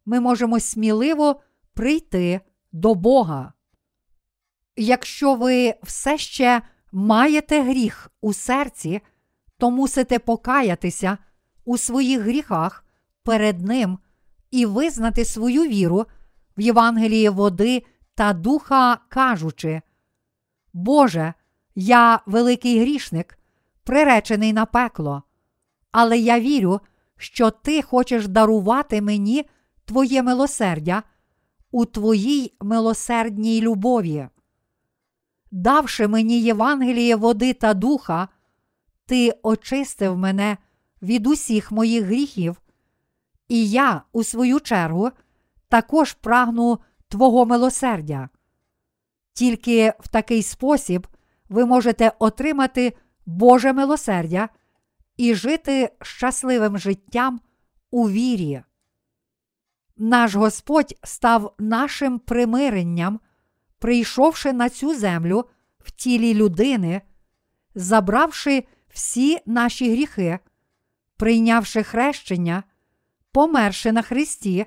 ми 0.07 0.21
можемо 0.21 0.61
сміливо 0.61 1.41
прийти 1.75 2.41
до 2.73 2.95
Бога. 2.95 3.53
Якщо 4.83 5.35
ви 5.35 5.75
все 5.83 6.19
ще 6.19 6.63
маєте 6.93 7.63
гріх 7.63 8.11
у 8.21 8.33
серці, 8.33 9.01
то 9.59 9.71
мусите 9.71 10.19
покаятися 10.19 11.19
у 11.65 11.79
своїх 11.79 12.21
гріхах 12.21 12.85
перед 13.23 13.61
Ним 13.63 13.99
і 14.51 14.67
визнати 14.67 15.25
свою 15.25 15.63
віру 15.63 16.07
в 16.57 16.61
Євангелії 16.61 17.29
води 17.29 17.83
та 18.15 18.33
духа, 18.33 18.99
кажучи: 19.09 19.83
Боже, 20.73 21.35
я 21.75 22.21
великий 22.27 22.81
грішник, 22.81 23.39
приречений 23.85 24.53
на 24.53 24.67
пекло, 24.67 25.23
але 25.93 26.19
я 26.19 26.41
вірю, 26.41 26.81
що 27.17 27.51
Ти 27.51 27.83
хочеш 27.83 28.29
дарувати 28.29 29.03
мені 29.03 29.45
Твоє 29.85 30.23
милосердя 30.23 31.03
у 31.71 31.85
Твоїй 31.85 32.55
милосердній 32.61 33.61
любові. 33.61 34.29
Давши 35.51 36.09
мені 36.09 36.41
Євангеліє 36.41 37.17
води 37.17 37.53
та 37.53 37.75
духа, 37.75 38.29
Ти 39.07 39.33
очистив 39.43 40.17
мене 40.17 40.57
від 41.03 41.27
усіх 41.27 41.73
моїх 41.73 42.05
гріхів, 42.05 42.61
і 43.49 43.71
я, 43.71 44.03
у 44.13 44.25
свою 44.25 44.61
чергу, 44.61 45.11
також 45.69 46.13
прагну 46.13 46.79
Твого 47.09 47.47
милосердя. 47.47 48.29
Тільки 49.33 49.93
в 50.01 50.09
такий 50.09 50.43
спосіб 50.43 51.07
ви 51.49 51.67
можете 51.67 52.13
отримати 52.19 52.93
Боже 53.27 53.73
милосердя 53.73 54.49
і 55.17 55.35
жити 55.35 55.93
щасливим 56.03 56.79
життям 56.79 57.41
у 57.91 58.11
вірі. 58.11 58.63
Наш 59.97 60.35
Господь 60.35 60.95
став 61.05 61.55
нашим 61.59 62.19
примиренням, 62.19 63.21
прийшовши 63.81 64.53
на 64.53 64.69
цю 64.69 64.95
землю 64.95 65.45
в 65.79 65.91
тілі 65.91 66.35
людини, 66.35 67.03
забравши 67.75 68.65
всі 68.89 69.39
наші 69.47 69.93
гріхи, 69.93 70.39
прийнявши 71.17 71.83
хрещення, 71.83 72.63
померши 73.33 73.93
на 73.93 74.03
Христі 74.03 74.67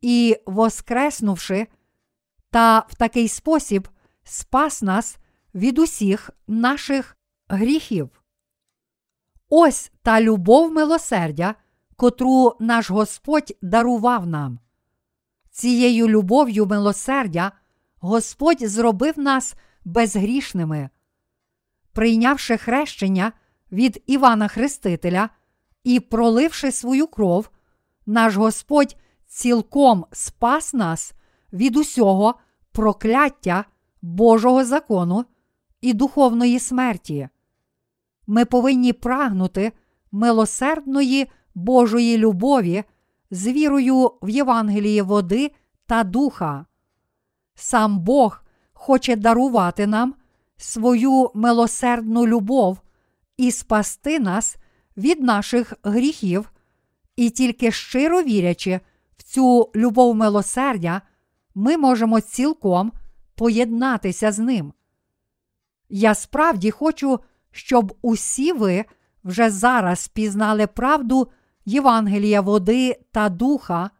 і 0.00 0.36
воскреснувши, 0.46 1.66
та 2.50 2.78
в 2.88 2.94
такий 2.94 3.28
спосіб 3.28 3.88
спас 4.24 4.82
нас 4.82 5.18
від 5.54 5.78
усіх 5.78 6.30
наших 6.46 7.16
гріхів. 7.48 8.22
Ось 9.48 9.92
та 10.02 10.20
любов 10.20 10.72
милосердя, 10.72 11.54
котру 11.96 12.56
наш 12.60 12.90
Господь 12.90 13.56
дарував 13.62 14.26
нам. 14.26 14.58
Цією 15.50 16.08
любов'ю 16.08 16.66
милосердя 16.66 17.52
Господь 18.00 18.68
зробив 18.68 19.18
нас 19.18 19.54
безгрішними. 19.84 20.90
Прийнявши 21.92 22.56
хрещення 22.56 23.32
від 23.72 24.02
Івана 24.06 24.48
Хрестителя 24.48 25.28
і 25.84 26.00
проливши 26.00 26.72
свою 26.72 27.06
кров, 27.06 27.50
наш 28.06 28.36
Господь 28.36 28.96
цілком 29.26 30.06
спас 30.12 30.74
нас 30.74 31.14
від 31.52 31.76
усього 31.76 32.34
прокляття 32.72 33.64
Божого 34.02 34.64
закону 34.64 35.24
і 35.80 35.92
духовної 35.92 36.58
смерті. 36.58 37.28
Ми 38.26 38.44
повинні 38.44 38.92
прагнути 38.92 39.72
милосердної 40.12 41.26
Божої 41.54 42.18
любові 42.18 42.84
з 43.30 43.46
вірою 43.46 44.12
в 44.22 44.28
Євангеліє 44.28 45.02
води 45.02 45.50
та 45.86 46.04
духа. 46.04 46.66
Сам 47.60 47.98
Бог 47.98 48.44
хоче 48.72 49.16
дарувати 49.16 49.86
нам 49.86 50.14
свою 50.56 51.30
милосердну 51.34 52.26
любов 52.26 52.78
і 53.36 53.52
спасти 53.52 54.18
нас 54.18 54.56
від 54.96 55.22
наших 55.22 55.74
гріхів, 55.82 56.52
і 57.16 57.30
тільки 57.30 57.72
щиро 57.72 58.22
вірячи 58.22 58.80
в 59.16 59.22
цю 59.22 59.70
любов 59.74 60.14
милосердя, 60.14 61.02
ми 61.54 61.76
можемо 61.76 62.20
цілком 62.20 62.92
поєднатися 63.34 64.32
з 64.32 64.38
ним. 64.38 64.72
Я 65.88 66.14
справді 66.14 66.70
хочу, 66.70 67.20
щоб 67.50 67.96
усі 68.02 68.52
ви 68.52 68.84
вже 69.24 69.50
зараз 69.50 70.08
пізнали 70.08 70.66
правду 70.66 71.28
Євангелія 71.64 72.40
води 72.40 73.00
та 73.12 73.28
духа 73.28 73.90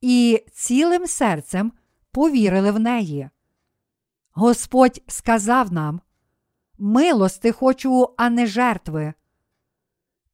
і 0.00 0.44
цілим 0.52 1.06
серцем 1.06 1.72
повірили 2.12 2.70
в 2.70 2.80
неї. 2.80 3.30
Господь 4.32 5.02
сказав 5.06 5.72
нам: 5.72 6.00
Милости 6.78 7.52
хочу, 7.52 8.14
а 8.16 8.30
не 8.30 8.46
жертви. 8.46 9.12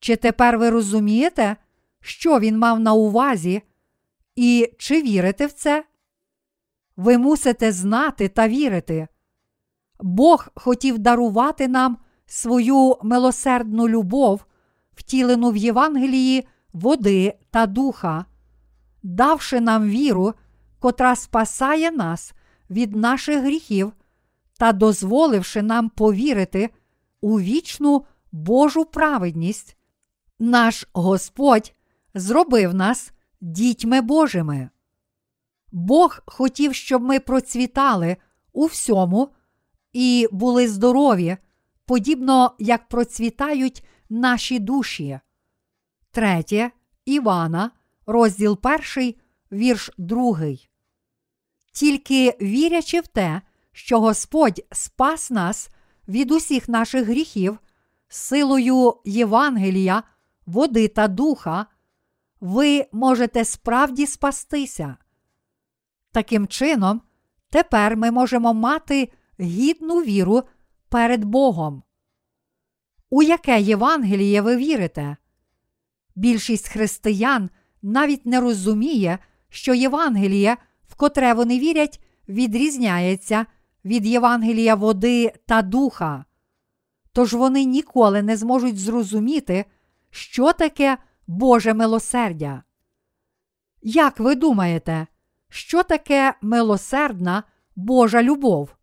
Чи 0.00 0.16
тепер 0.16 0.58
ви 0.58 0.70
розумієте, 0.70 1.56
що 2.00 2.40
він 2.40 2.58
мав 2.58 2.80
на 2.80 2.92
увазі, 2.92 3.62
і 4.36 4.72
чи 4.78 5.02
вірите 5.02 5.46
в 5.46 5.52
це? 5.52 5.84
Ви 6.96 7.18
мусите 7.18 7.72
знати 7.72 8.28
та 8.28 8.48
вірити. 8.48 9.08
Бог 10.00 10.48
хотів 10.54 10.98
дарувати 10.98 11.68
нам 11.68 11.98
свою 12.26 12.96
милосердну 13.02 13.88
любов, 13.88 14.44
втілену 14.94 15.50
в 15.50 15.56
Євангелії 15.56 16.48
води 16.72 17.38
та 17.50 17.66
духа, 17.66 18.24
давши 19.02 19.60
нам 19.60 19.88
віру, 19.88 20.34
котра 20.78 21.16
спасає 21.16 21.90
нас 21.90 22.34
від 22.70 22.96
наших 22.96 23.42
гріхів 23.42 23.92
та 24.58 24.72
дозволивши 24.72 25.62
нам 25.62 25.88
повірити 25.88 26.70
у 27.20 27.40
вічну 27.40 28.04
Божу 28.32 28.84
праведність, 28.84 29.76
наш 30.38 30.88
Господь 30.92 31.72
зробив 32.14 32.74
нас 32.74 33.12
дітьми 33.40 34.00
Божими. 34.00 34.70
Бог 35.72 36.20
хотів, 36.26 36.74
щоб 36.74 37.02
ми 37.02 37.20
процвітали 37.20 38.16
у 38.52 38.66
всьому 38.66 39.28
і 39.92 40.28
були 40.32 40.68
здорові, 40.68 41.36
подібно 41.84 42.54
як 42.58 42.88
процвітають 42.88 43.84
наші 44.10 44.58
душі. 44.58 45.20
Третє 46.10 46.70
Івана, 47.04 47.70
розділ 48.06 48.60
перший, 48.60 49.18
вірш 49.52 49.90
другий. 49.98 50.70
Тільки 51.72 52.36
вірячи 52.40 53.00
в 53.00 53.06
те, 53.06 53.42
що 53.72 54.00
Господь 54.00 54.64
спас 54.72 55.30
нас 55.30 55.70
від 56.08 56.30
усіх 56.30 56.68
наших 56.68 57.06
гріхів, 57.06 57.58
силою 58.08 58.94
Євангелія, 59.04 60.02
води 60.46 60.88
та 60.88 61.08
духа, 61.08 61.66
ви 62.40 62.86
можете 62.92 63.44
справді 63.44 64.06
спастися. 64.06 64.96
Таким 66.12 66.46
чином, 66.46 67.02
тепер 67.50 67.96
ми 67.96 68.10
можемо 68.10 68.54
мати 68.54 69.12
гідну 69.40 70.02
віру 70.02 70.42
перед 70.88 71.24
Богом. 71.24 71.82
У 73.10 73.22
яке 73.22 73.60
Євангеліє 73.60 74.40
ви 74.40 74.56
вірите? 74.56 75.16
Більшість 76.14 76.68
християн 76.68 77.50
навіть 77.82 78.26
не 78.26 78.40
розуміє, 78.40 79.18
що 79.56 79.74
Євангеліє, 79.74 80.56
в 80.88 80.94
котре 80.94 81.34
вони 81.34 81.58
вірять, 81.58 82.00
відрізняється 82.28 83.46
від 83.84 84.06
Євангелія 84.06 84.74
води 84.74 85.32
та 85.46 85.62
духа. 85.62 86.24
Тож 87.12 87.34
вони 87.34 87.64
ніколи 87.64 88.22
не 88.22 88.36
зможуть 88.36 88.78
зрозуміти, 88.78 89.64
що 90.10 90.52
таке 90.52 90.98
Боже 91.26 91.74
милосердя. 91.74 92.62
Як 93.82 94.20
ви 94.20 94.34
думаєте, 94.34 95.06
що 95.48 95.82
таке 95.82 96.34
милосердна 96.42 97.42
Божа 97.76 98.22
любов? 98.22 98.76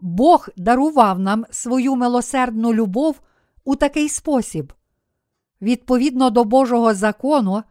Бог 0.00 0.48
дарував 0.56 1.18
нам 1.18 1.44
свою 1.50 1.96
милосердну 1.96 2.74
любов 2.74 3.20
у 3.64 3.76
такий 3.76 4.08
спосіб. 4.08 4.72
Відповідно 5.62 6.30
до 6.30 6.44
Божого 6.44 6.94
закону, 6.94 7.62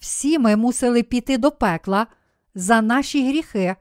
всі 0.00 0.38
ми 0.38 0.56
мусили 0.56 1.02
піти 1.02 1.38
до 1.38 1.50
пекла 1.50 2.06
за 2.54 2.82
наші 2.82 3.28
гріхи 3.28 3.76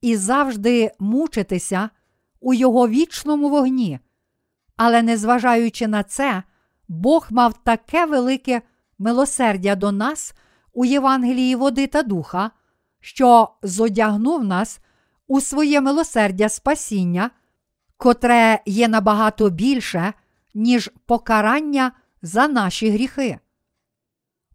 і 0.00 0.16
завжди 0.16 0.90
мучитися 0.98 1.90
у 2.40 2.54
його 2.54 2.88
вічному 2.88 3.50
вогні. 3.50 4.00
Але 4.76 5.02
незважаючи 5.02 5.86
на 5.86 6.02
це, 6.02 6.42
Бог 6.88 7.26
мав 7.30 7.64
таке 7.64 8.06
велике 8.06 8.62
милосердя 8.98 9.74
до 9.74 9.92
нас 9.92 10.34
у 10.72 10.84
Євангелії 10.84 11.54
води 11.54 11.86
та 11.86 12.02
духа, 12.02 12.50
що 13.00 13.48
зодягнув 13.62 14.44
нас 14.44 14.80
у 15.26 15.40
своє 15.40 15.80
милосердя 15.80 16.48
спасіння, 16.48 17.30
котре 17.96 18.62
є 18.66 18.88
набагато 18.88 19.50
більше, 19.50 20.12
ніж 20.54 20.90
покарання 21.06 21.92
за 22.22 22.48
наші 22.48 22.90
гріхи. 22.90 23.38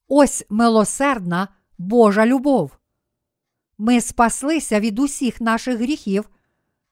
Ось 0.07 0.45
милосердна 0.49 1.47
Божа 1.77 2.25
любов. 2.25 2.77
Ми 3.77 4.01
спаслися 4.01 4.79
від 4.79 4.99
усіх 4.99 5.41
наших 5.41 5.77
гріхів 5.77 6.29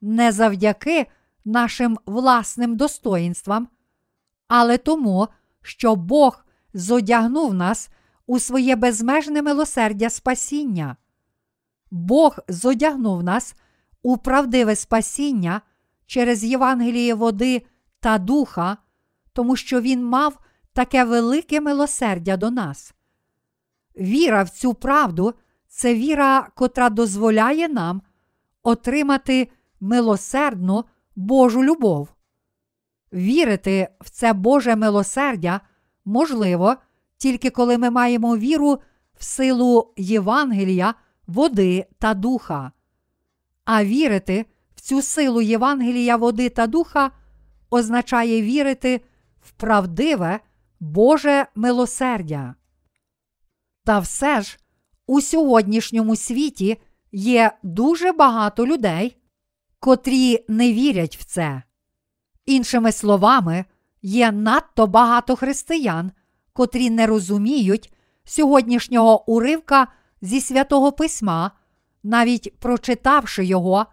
не 0.01 0.31
завдяки 0.31 1.05
нашим 1.45 1.97
власним 2.05 2.77
достоїнствам, 2.77 3.67
але 4.47 4.77
тому, 4.77 5.27
що 5.61 5.95
Бог 5.95 6.45
зодягнув 6.73 7.53
нас 7.53 7.89
у 8.27 8.39
своє 8.39 8.75
безмежне 8.75 9.41
милосердя 9.41 10.09
спасіння. 10.09 10.97
Бог 11.91 12.39
зодягнув 12.47 13.23
нас 13.23 13.55
у 14.01 14.17
правдиве 14.17 14.75
спасіння 14.75 15.61
через 16.05 16.43
Євангеліє 16.43 17.13
води 17.13 17.65
та 17.99 18.17
духа, 18.17 18.77
тому 19.33 19.55
що 19.55 19.81
Він 19.81 20.05
мав 20.05 20.39
таке 20.73 21.03
велике 21.03 21.61
милосердя 21.61 22.37
до 22.37 22.51
нас. 22.51 22.94
Віра 23.97 24.43
в 24.43 24.49
цю 24.49 24.73
правду 24.73 25.33
це 25.67 25.93
віра, 25.93 26.47
котра 26.55 26.89
дозволяє 26.89 27.69
нам 27.69 28.01
отримати 28.63 29.47
милосердну 29.79 30.85
Божу 31.15 31.63
любов. 31.63 32.09
Вірити 33.13 33.87
в 34.01 34.09
це 34.09 34.33
Боже 34.33 34.75
милосердя 34.75 35.61
можливо 36.05 36.75
тільки 37.17 37.49
коли 37.49 37.77
ми 37.77 37.89
маємо 37.89 38.37
віру 38.37 38.79
в 39.17 39.23
силу 39.23 39.93
Євангелія, 39.97 40.93
води 41.27 41.85
та 41.99 42.13
духа. 42.13 42.71
А 43.65 43.83
вірити 43.83 44.45
в 44.75 44.81
цю 44.81 45.01
силу 45.01 45.41
Євангелія, 45.41 46.15
води 46.15 46.49
та 46.49 46.67
духа 46.67 47.11
означає 47.69 48.41
вірити 48.41 49.01
в 49.41 49.51
правдиве 49.51 50.39
Боже 50.79 51.45
милосердя. 51.55 52.55
Та 53.85 53.99
все 53.99 54.41
ж 54.41 54.57
у 55.07 55.21
сьогоднішньому 55.21 56.15
світі 56.15 56.77
є 57.11 57.51
дуже 57.63 58.11
багато 58.11 58.67
людей, 58.67 59.17
котрі 59.79 60.45
не 60.47 60.73
вірять 60.73 61.17
в 61.17 61.23
це. 61.23 61.63
Іншими 62.45 62.91
словами, 62.91 63.65
є 64.01 64.31
надто 64.31 64.87
багато 64.87 65.35
християн, 65.35 66.11
котрі 66.53 66.89
не 66.89 67.07
розуміють 67.07 67.93
сьогоднішнього 68.23 69.31
уривка 69.31 69.87
зі 70.21 70.41
святого 70.41 70.91
письма, 70.91 71.51
навіть 72.03 72.59
прочитавши 72.59 73.45
його, 73.45 73.85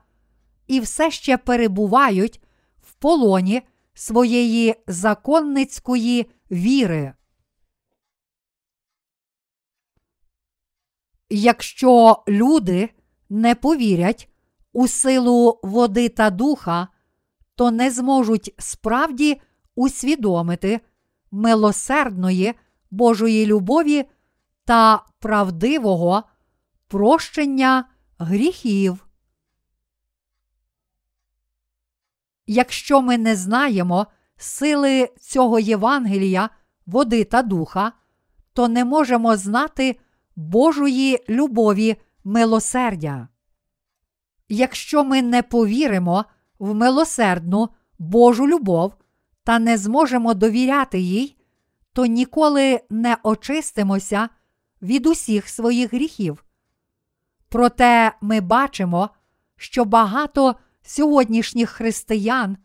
і 0.67 0.81
все 0.81 1.11
ще 1.11 1.37
перебувають 1.37 2.41
в 2.83 2.93
полоні 2.93 3.63
своєї 3.95 4.75
законницької 4.87 6.31
віри. 6.51 7.15
Якщо 11.35 12.23
люди 12.29 12.89
не 13.31 13.55
повірять 13.55 14.29
у 14.73 14.89
силу 14.89 15.61
води 15.63 16.09
та 16.09 16.31
духа, 16.31 16.89
то 17.55 17.71
не 17.71 17.91
зможуть 17.91 18.55
справді 18.59 19.41
усвідомити 19.75 20.81
милосердної 21.31 22.55
Божої 22.91 23.47
любові 23.47 24.05
та 24.65 25.05
правдивого 25.19 26.23
прощення 26.89 27.85
гріхів. 28.19 29.07
Якщо 32.47 33.03
ми 33.03 33.19
не 33.19 33.37
знаємо 33.37 34.07
сили 34.37 35.09
цього 35.21 35.59
Євангелія, 35.59 36.51
води 36.87 37.25
та 37.25 37.43
духа, 37.43 37.93
то 38.53 38.69
не 38.69 38.85
можемо 38.85 39.37
знати 39.37 39.97
Божої 40.37 41.25
любові 41.29 41.97
милосердя. 42.25 43.29
Якщо 44.49 45.05
ми 45.05 45.23
не 45.23 45.43
повіримо 45.43 46.25
в 46.59 46.75
милосердну 46.75 47.69
Божу 47.99 48.49
любов 48.49 48.95
та 49.45 49.59
не 49.59 49.79
зможемо 49.79 50.35
довіряти 50.35 51.01
їй, 51.01 51.37
то 51.93 52.07
ніколи 52.07 52.81
не 52.91 53.17
очистимося 53.23 54.29
від 54.83 55.07
усіх 55.07 55.49
своїх 55.49 55.95
гріхів. 55.95 56.45
Проте 57.49 58.13
ми 58.21 58.41
бачимо, 58.41 59.11
що 59.57 59.85
багато 59.85 60.57
сьогоднішніх 60.83 61.71
християн 61.71 62.57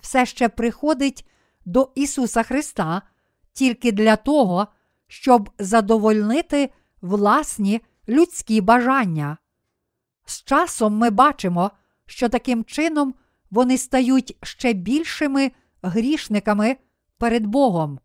все 0.00 0.26
ще 0.26 0.48
приходить 0.48 1.26
до 1.64 1.92
Ісуса 1.94 2.42
Христа 2.42 3.02
тільки 3.52 3.92
для 3.92 4.16
того, 4.16 4.66
щоб 5.06 5.50
задовольнити 5.58 6.70
власні 7.02 7.80
людські 8.08 8.60
бажання. 8.60 9.36
З 10.24 10.42
часом 10.42 10.96
ми 10.96 11.10
бачимо, 11.10 11.70
що 12.06 12.28
таким 12.28 12.64
чином 12.64 13.14
вони 13.50 13.78
стають 13.78 14.36
ще 14.42 14.72
більшими 14.72 15.52
грішниками 15.82 16.76
перед 17.18 17.46
Богом. 17.46 17.98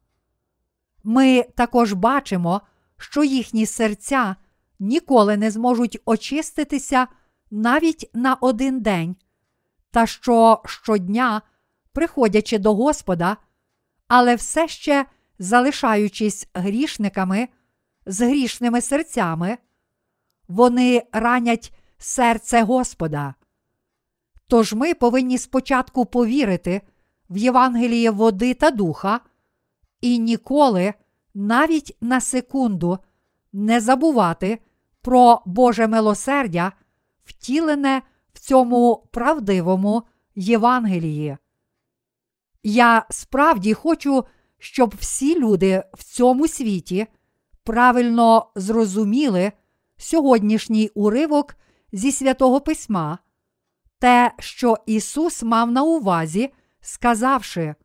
Ми 1.03 1.43
також 1.43 1.93
бачимо, 1.93 2.61
що 2.97 3.23
їхні 3.23 3.65
серця 3.65 4.35
ніколи 4.79 5.37
не 5.37 5.51
зможуть 5.51 6.01
очиститися 6.05 7.07
навіть 7.51 8.09
на 8.13 8.33
один 8.33 8.81
день, 8.81 9.15
та 9.91 10.05
що 10.05 10.61
щодня, 10.65 11.41
приходячи 11.93 12.57
до 12.57 12.75
Господа, 12.75 13.37
але 14.07 14.35
все 14.35 14.67
ще 14.67 15.05
залишаючись 15.39 16.47
грішниками 16.53 17.47
з 18.05 18.21
грішними 18.21 18.81
серцями, 18.81 19.57
вони 20.47 21.03
ранять 21.11 21.73
серце 21.97 22.61
Господа. 22.61 23.35
Тож 24.47 24.73
ми 24.73 24.93
повинні 24.93 25.37
спочатку 25.37 26.05
повірити 26.05 26.81
в 27.29 27.37
Євангеліє 27.37 28.11
води 28.11 28.53
та 28.53 28.71
духа 28.71 29.19
і 30.01 30.19
ніколи, 30.19 30.93
навіть 31.33 31.97
на 32.01 32.21
секунду, 32.21 32.99
не 33.53 33.81
забувати 33.81 34.59
про 35.01 35.41
Боже 35.45 35.87
милосердя, 35.87 36.71
втілене 37.25 38.01
в 38.33 38.39
цьому 38.39 39.07
правдивому 39.11 40.03
Євангелії. 40.35 41.37
Я 42.63 43.05
справді 43.09 43.73
хочу, 43.73 44.25
щоб 44.57 44.95
всі 44.99 45.39
люди 45.39 45.83
в 45.93 46.03
цьому 46.03 46.47
світі 46.47 47.07
правильно 47.63 48.51
зрозуміли 48.55 49.51
сьогоднішній 49.97 50.91
уривок 50.93 51.55
зі 51.91 52.11
святого 52.11 52.61
Письма, 52.61 53.17
те, 53.99 54.31
що 54.39 54.77
Ісус 54.85 55.43
мав 55.43 55.71
на 55.71 55.83
увазі, 55.83 56.53
сказавши, 56.81 57.75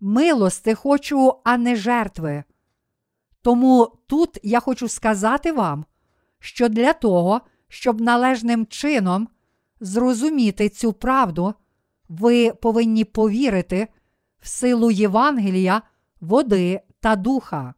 Милости 0.00 0.74
хочу, 0.74 1.34
а 1.44 1.56
не 1.56 1.76
жертви. 1.76 2.44
Тому 3.42 3.92
тут 4.06 4.38
я 4.42 4.60
хочу 4.60 4.88
сказати 4.88 5.52
вам, 5.52 5.84
що 6.38 6.68
для 6.68 6.92
того, 6.92 7.40
щоб 7.68 8.00
належним 8.00 8.66
чином 8.66 9.28
зрозуміти 9.80 10.68
цю 10.68 10.92
правду, 10.92 11.54
ви 12.08 12.52
повинні 12.52 13.04
повірити 13.04 13.88
в 14.40 14.48
силу 14.48 14.90
Євангелія, 14.90 15.82
води 16.20 16.80
та 17.00 17.16
духа. 17.16 17.74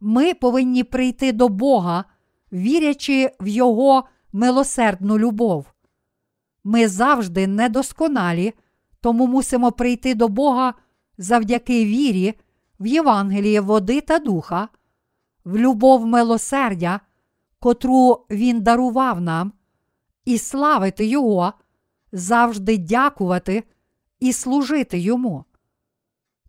Ми 0.00 0.34
повинні 0.34 0.84
прийти 0.84 1.32
до 1.32 1.48
Бога, 1.48 2.04
вірячи 2.52 3.30
в 3.40 3.48
Його 3.48 4.04
милосердну 4.32 5.18
любов. 5.18 5.72
Ми 6.64 6.88
завжди 6.88 7.46
недосконалі, 7.46 8.54
тому 9.00 9.26
мусимо 9.26 9.72
прийти 9.72 10.14
до 10.14 10.28
Бога 10.28 10.74
завдяки 11.18 11.84
вірі 11.84 12.34
в 12.80 12.86
Євангеліє 12.86 13.60
води 13.60 14.00
та 14.00 14.18
духа, 14.18 14.68
в 15.44 15.56
любов 15.56 16.06
милосердя, 16.06 17.00
котру 17.58 18.26
Він 18.30 18.62
дарував 18.62 19.20
нам, 19.20 19.52
і 20.24 20.38
славити 20.38 21.06
Його, 21.06 21.52
завжди 22.12 22.78
дякувати 22.78 23.64
і 24.20 24.32
служити 24.32 24.98
Йому. 24.98 25.44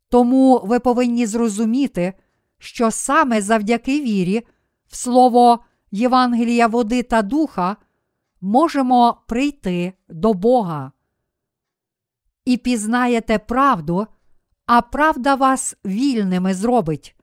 Тому 0.10 0.62
ви 0.64 0.80
повинні 0.80 1.26
зрозуміти, 1.26 2.14
що 2.60 2.92
саме 2.92 3.42
завдяки 3.42 4.02
вірі, 4.02 4.44
в 4.88 4.96
слово 4.96 5.60
Євангелія 5.92 6.68
води 6.68 7.04
та 7.04 7.22
духа 7.22 7.78
можемо 8.42 9.22
прийти 9.28 9.94
до 10.10 10.34
Бога. 10.34 10.92
І 12.46 12.58
пізнаєте 12.58 13.40
правду, 13.40 14.08
а 14.66 14.82
правда 14.82 15.36
вас 15.36 15.76
вільними 15.86 16.54
зробить. 16.54 17.16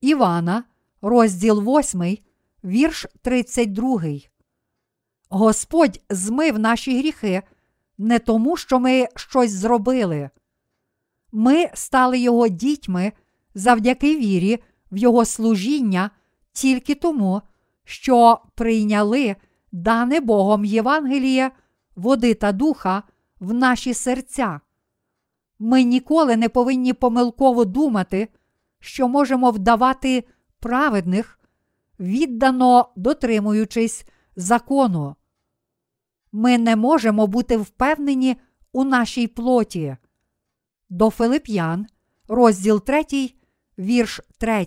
Івана, 0.00 0.64
розділ 1.02 1.78
8, 1.78 2.18
вірш 2.64 3.06
32. 3.22 4.02
Господь 5.28 6.00
змив 6.10 6.58
наші 6.58 6.98
гріхи 6.98 7.42
не 7.98 8.18
тому, 8.18 8.56
що 8.56 8.80
ми 8.80 9.08
щось 9.16 9.50
зробили. 9.50 10.30
Ми 11.32 11.70
стали 11.74 12.18
Його 12.18 12.48
дітьми 12.48 13.12
завдяки 13.54 14.16
вірі 14.16 14.58
в 14.92 14.96
Його 14.96 15.24
служіння 15.24 16.10
тільки 16.52 16.94
тому, 16.94 17.42
що 17.84 18.38
прийняли 18.54 19.36
дане 19.72 20.20
Богом 20.20 20.64
Євангеліє, 20.64 21.50
води 21.96 22.34
та 22.34 22.52
духа 22.52 23.02
в 23.40 23.54
наші 23.54 23.94
серця. 23.94 24.60
Ми 25.58 25.82
ніколи 25.82 26.36
не 26.36 26.48
повинні 26.48 26.92
помилково 26.92 27.64
думати, 27.64 28.28
що 28.80 29.08
можемо 29.08 29.50
вдавати 29.50 30.24
праведних, 30.60 31.38
віддано 32.00 32.88
дотримуючись 32.96 34.06
закону. 34.36 35.16
Ми 36.32 36.58
не 36.58 36.76
можемо 36.76 37.26
бути 37.26 37.56
впевнені 37.56 38.36
у 38.72 38.84
нашій 38.84 39.26
плоті. 39.26 39.96
До 40.90 41.10
Филип'ян, 41.10 41.86
розділ 42.28 42.84
3, 42.84 43.04
вірш 43.78 44.20
3. 44.38 44.66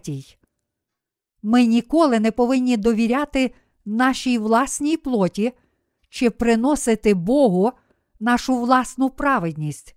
Ми 1.44 1.66
ніколи 1.66 2.20
не 2.20 2.32
повинні 2.32 2.78
довіряти 2.78 3.54
нашій 3.86 4.38
власній 4.38 4.98
плоті 4.98 5.54
чи 6.10 6.30
приносити 6.30 7.14
Богу 7.14 7.72
нашу 8.20 8.58
власну 8.58 9.10
праведність. 9.10 9.96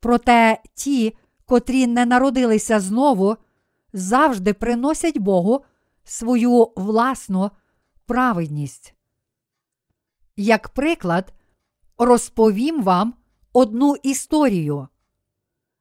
Проте 0.00 0.62
ті, 0.74 1.16
котрі 1.44 1.86
не 1.86 2.06
народилися 2.06 2.80
знову, 2.80 3.36
завжди 3.92 4.54
приносять 4.54 5.18
Богу 5.18 5.64
свою 6.04 6.72
власну 6.76 7.50
праведність. 8.06 8.94
Як 10.36 10.68
приклад, 10.68 11.34
розповім 11.98 12.82
вам 12.82 13.14
одну 13.52 13.96
історію. 14.02 14.88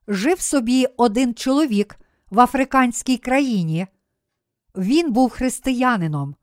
Жив 0.07 0.41
собі 0.41 0.87
один 0.97 1.33
чоловік 1.33 1.99
в 2.35 2.39
африканській 2.39 3.17
країні. 3.17 3.87
Він 4.75 5.11
був 5.11 5.29
християнином. 5.29 6.35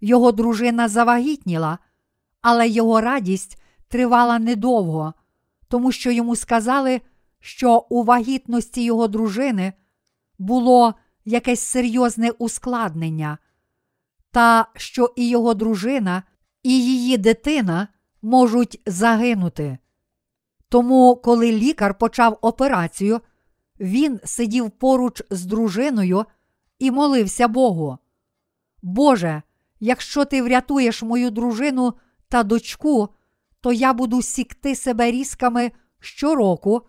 Його 0.00 0.32
дружина 0.32 0.88
завагітніла, 0.88 1.78
але 2.40 2.68
його 2.68 3.00
радість 3.00 3.62
тривала 3.88 4.38
недовго, 4.38 5.14
тому 5.68 5.92
що 5.92 6.10
йому 6.10 6.36
сказали, 6.36 7.00
що 7.40 7.86
у 7.88 8.04
вагітності 8.04 8.84
його 8.84 9.08
дружини 9.08 9.72
було 10.38 10.94
якесь 11.24 11.60
серйозне 11.60 12.30
ускладнення, 12.30 13.38
та 14.30 14.66
що 14.74 15.12
і 15.16 15.28
його 15.28 15.54
дружина, 15.54 16.22
і 16.62 16.84
її 16.84 17.16
дитина 17.16 17.88
можуть 18.22 18.80
загинути. 18.86 19.78
Тому, 20.68 21.16
коли 21.16 21.52
лікар 21.52 21.98
почав 21.98 22.38
операцію, 22.40 23.20
він 23.80 24.20
сидів 24.24 24.70
поруч 24.70 25.22
з 25.30 25.44
дружиною 25.44 26.24
і 26.78 26.90
молився 26.90 27.48
Богу. 27.48 27.98
Боже, 28.82 29.42
якщо 29.80 30.24
ти 30.24 30.42
врятуєш 30.42 31.02
мою 31.02 31.30
дружину 31.30 31.94
та 32.28 32.42
дочку, 32.42 33.08
то 33.60 33.72
я 33.72 33.92
буду 33.92 34.22
сікти 34.22 34.74
себе 34.74 35.10
різками 35.10 35.72
щороку, 36.00 36.82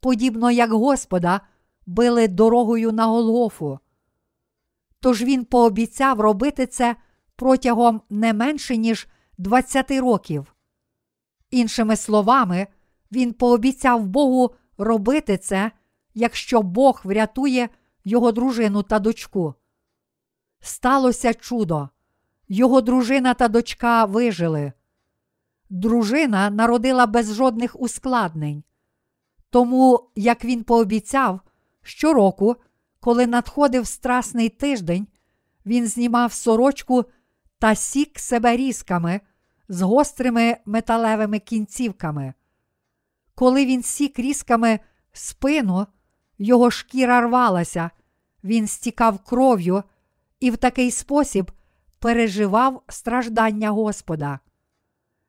подібно 0.00 0.50
як 0.50 0.72
Господа 0.72 1.40
били 1.86 2.28
дорогою 2.28 2.92
на 2.92 3.06
Голгофу. 3.06 3.78
Тож 5.00 5.22
він 5.22 5.44
пообіцяв 5.44 6.20
робити 6.20 6.66
це 6.66 6.96
протягом 7.36 8.00
не 8.10 8.32
менше, 8.32 8.76
ніж 8.76 9.08
20 9.38 9.90
років. 9.90 10.54
Іншими 11.50 11.96
словами, 11.96 12.66
він 13.12 13.32
пообіцяв 13.32 14.06
Богу 14.06 14.54
робити 14.78 15.38
це, 15.38 15.70
якщо 16.14 16.62
Бог 16.62 17.00
врятує 17.04 17.68
його 18.04 18.32
дружину 18.32 18.82
та 18.82 18.98
дочку. 18.98 19.54
Сталося 20.60 21.34
чудо. 21.34 21.88
Його 22.48 22.80
дружина 22.80 23.34
та 23.34 23.48
дочка 23.48 24.04
вижили. 24.04 24.72
Дружина 25.70 26.50
народила 26.50 27.06
без 27.06 27.34
жодних 27.34 27.80
ускладнень. 27.80 28.62
Тому, 29.50 30.10
як 30.16 30.44
він 30.44 30.64
пообіцяв, 30.64 31.40
щороку, 31.82 32.56
коли 33.00 33.26
надходив 33.26 33.86
страсний 33.86 34.48
тиждень, 34.48 35.06
він 35.66 35.86
знімав 35.86 36.32
сорочку 36.32 37.04
та 37.58 37.74
сік 37.74 38.18
себе 38.18 38.56
різками 38.56 39.20
з 39.68 39.82
гострими 39.82 40.56
металевими 40.66 41.38
кінцівками. 41.38 42.34
Коли 43.34 43.66
він 43.66 43.82
сік 43.82 44.18
різками 44.18 44.80
спину, 45.12 45.86
його 46.38 46.70
шкіра 46.70 47.20
рвалася, 47.20 47.90
він 48.44 48.66
стікав 48.66 49.18
кров'ю 49.18 49.82
і 50.40 50.50
в 50.50 50.56
такий 50.56 50.90
спосіб 50.90 51.50
переживав 51.98 52.82
страждання 52.88 53.70
Господа. 53.70 54.38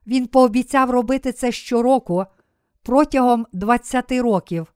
Він 0.08 0.28
пообіцяв 0.28 0.90
робити 0.90 1.32
це 1.32 1.52
щороку 1.52 2.26
протягом 2.84 3.48
20 3.54 4.12
років. 4.12 4.74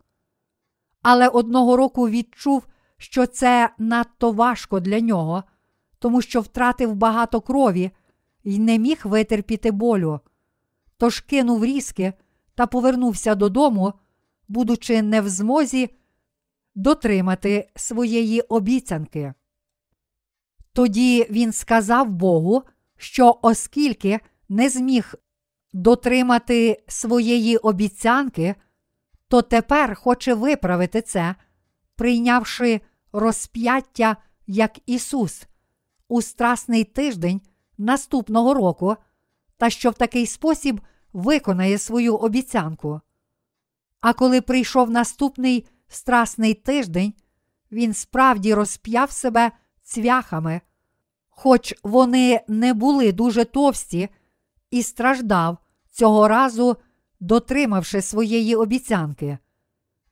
Але 1.01 1.27
одного 1.27 1.77
року 1.77 2.09
відчув, 2.09 2.67
що 2.97 3.25
це 3.25 3.69
надто 3.77 4.31
важко 4.31 4.79
для 4.79 4.99
нього, 4.99 5.43
тому 5.99 6.21
що 6.21 6.41
втратив 6.41 6.95
багато 6.95 7.41
крові 7.41 7.91
і 8.43 8.59
не 8.59 8.79
міг 8.79 9.01
витерпіти 9.03 9.71
болю. 9.71 10.19
Тож 10.97 11.19
кинув 11.19 11.65
різки 11.65 12.13
та 12.55 12.67
повернувся 12.67 13.35
додому, 13.35 13.93
будучи 14.47 15.01
не 15.01 15.21
в 15.21 15.29
змозі 15.29 15.89
дотримати 16.77 17.69
своєї 17.75 18.41
обіцянки. 18.41 19.33
Тоді 20.73 21.27
він 21.29 21.51
сказав 21.51 22.09
Богу, 22.09 22.63
що 22.97 23.39
оскільки 23.41 24.19
не 24.49 24.69
зміг 24.69 25.15
дотримати 25.73 26.83
своєї 26.87 27.57
обіцянки, 27.57 28.55
то 29.27 29.41
тепер 29.41 29.95
хоче 29.95 30.33
виправити 30.33 31.01
це, 31.01 31.35
прийнявши 31.95 32.81
розп'яття 33.11 34.17
як 34.47 34.79
Ісус 34.85 35.47
у 36.07 36.21
страсний 36.21 36.83
тиждень 36.83 37.41
наступного 37.77 38.53
року, 38.53 38.95
та 39.57 39.69
що 39.69 39.89
в 39.89 39.93
такий 39.93 40.25
спосіб 40.25 40.81
виконає 41.13 41.77
свою 41.77 42.15
обіцянку. 42.15 43.01
А 44.01 44.13
коли 44.13 44.41
прийшов 44.41 44.89
наступний 44.89 45.67
страсний 45.87 46.53
тиждень, 46.53 47.13
він 47.71 47.93
справді 47.93 48.53
розп'яв 48.53 49.11
себе 49.11 49.51
цвяхами, 49.83 50.61
хоч 51.29 51.73
вони 51.83 52.41
не 52.47 52.73
були 52.73 53.11
дуже 53.11 53.45
товсті, 53.45 54.09
і 54.71 54.83
страждав 54.83 55.57
цього 55.91 56.27
разу, 56.27 56.77
дотримавши 57.19 58.01
своєї 58.01 58.55
обіцянки. 58.55 59.37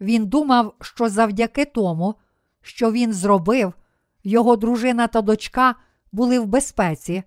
Він 0.02 0.26
думав, 0.26 0.74
що 0.82 1.10
завдяки 1.10 1.66
тому, 1.66 2.16
що 2.62 2.92
він 2.92 3.14
зробив, 3.14 3.74
його 4.24 4.56
дружина 4.56 5.08
та 5.08 5.22
дочка 5.22 5.76
були 6.12 6.40
в 6.40 6.46
безпеці, 6.46 7.24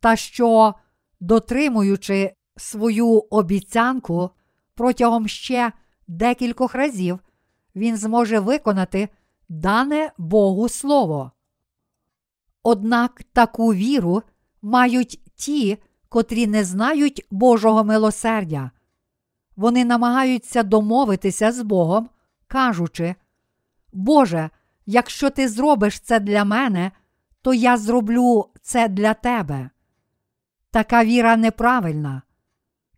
та 0.00 0.16
що, 0.16 0.74
дотримуючи 1.20 2.32
свою 2.56 3.18
обіцянку 3.30 4.30
протягом 4.74 5.28
ще 5.28 5.72
декількох 6.08 6.74
разів, 6.74 7.18
він 7.76 7.96
зможе 7.96 8.40
виконати 8.40 9.08
дане 9.48 10.12
Богу 10.18 10.68
Слово. 10.68 11.32
Однак 12.62 13.22
таку 13.32 13.74
віру 13.74 14.22
мають 14.62 15.20
ті, 15.34 15.78
котрі 16.08 16.46
не 16.46 16.64
знають 16.64 17.26
Божого 17.30 17.84
милосердя. 17.84 18.70
Вони 19.56 19.84
намагаються 19.84 20.62
домовитися 20.62 21.52
з 21.52 21.62
Богом, 21.62 22.08
кажучи, 22.46 23.14
Боже, 23.92 24.50
якщо 24.86 25.30
ти 25.30 25.48
зробиш 25.48 26.00
це 26.00 26.20
для 26.20 26.44
мене, 26.44 26.92
то 27.42 27.54
я 27.54 27.76
зроблю 27.76 28.46
це 28.62 28.88
для 28.88 29.14
тебе. 29.14 29.70
Така 30.70 31.04
віра 31.04 31.36
неправильна. 31.36 32.22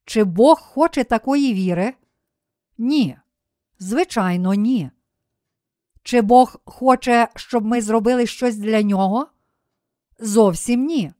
Чи 0.05 0.25
Бог 0.25 0.61
хоче 0.61 1.05
такої 1.05 1.55
віри? 1.55 1.95
Ні. 2.79 3.19
Звичайно, 3.79 4.55
ні. 4.55 4.91
Чи 6.03 6.21
Бог 6.21 6.61
хоче, 6.65 7.29
щоб 7.37 7.65
ми 7.65 7.81
зробили 7.81 8.27
щось 8.27 8.57
для 8.57 8.83
нього? 8.83 9.27
Зовсім 10.19 10.85
ні. 10.85 11.13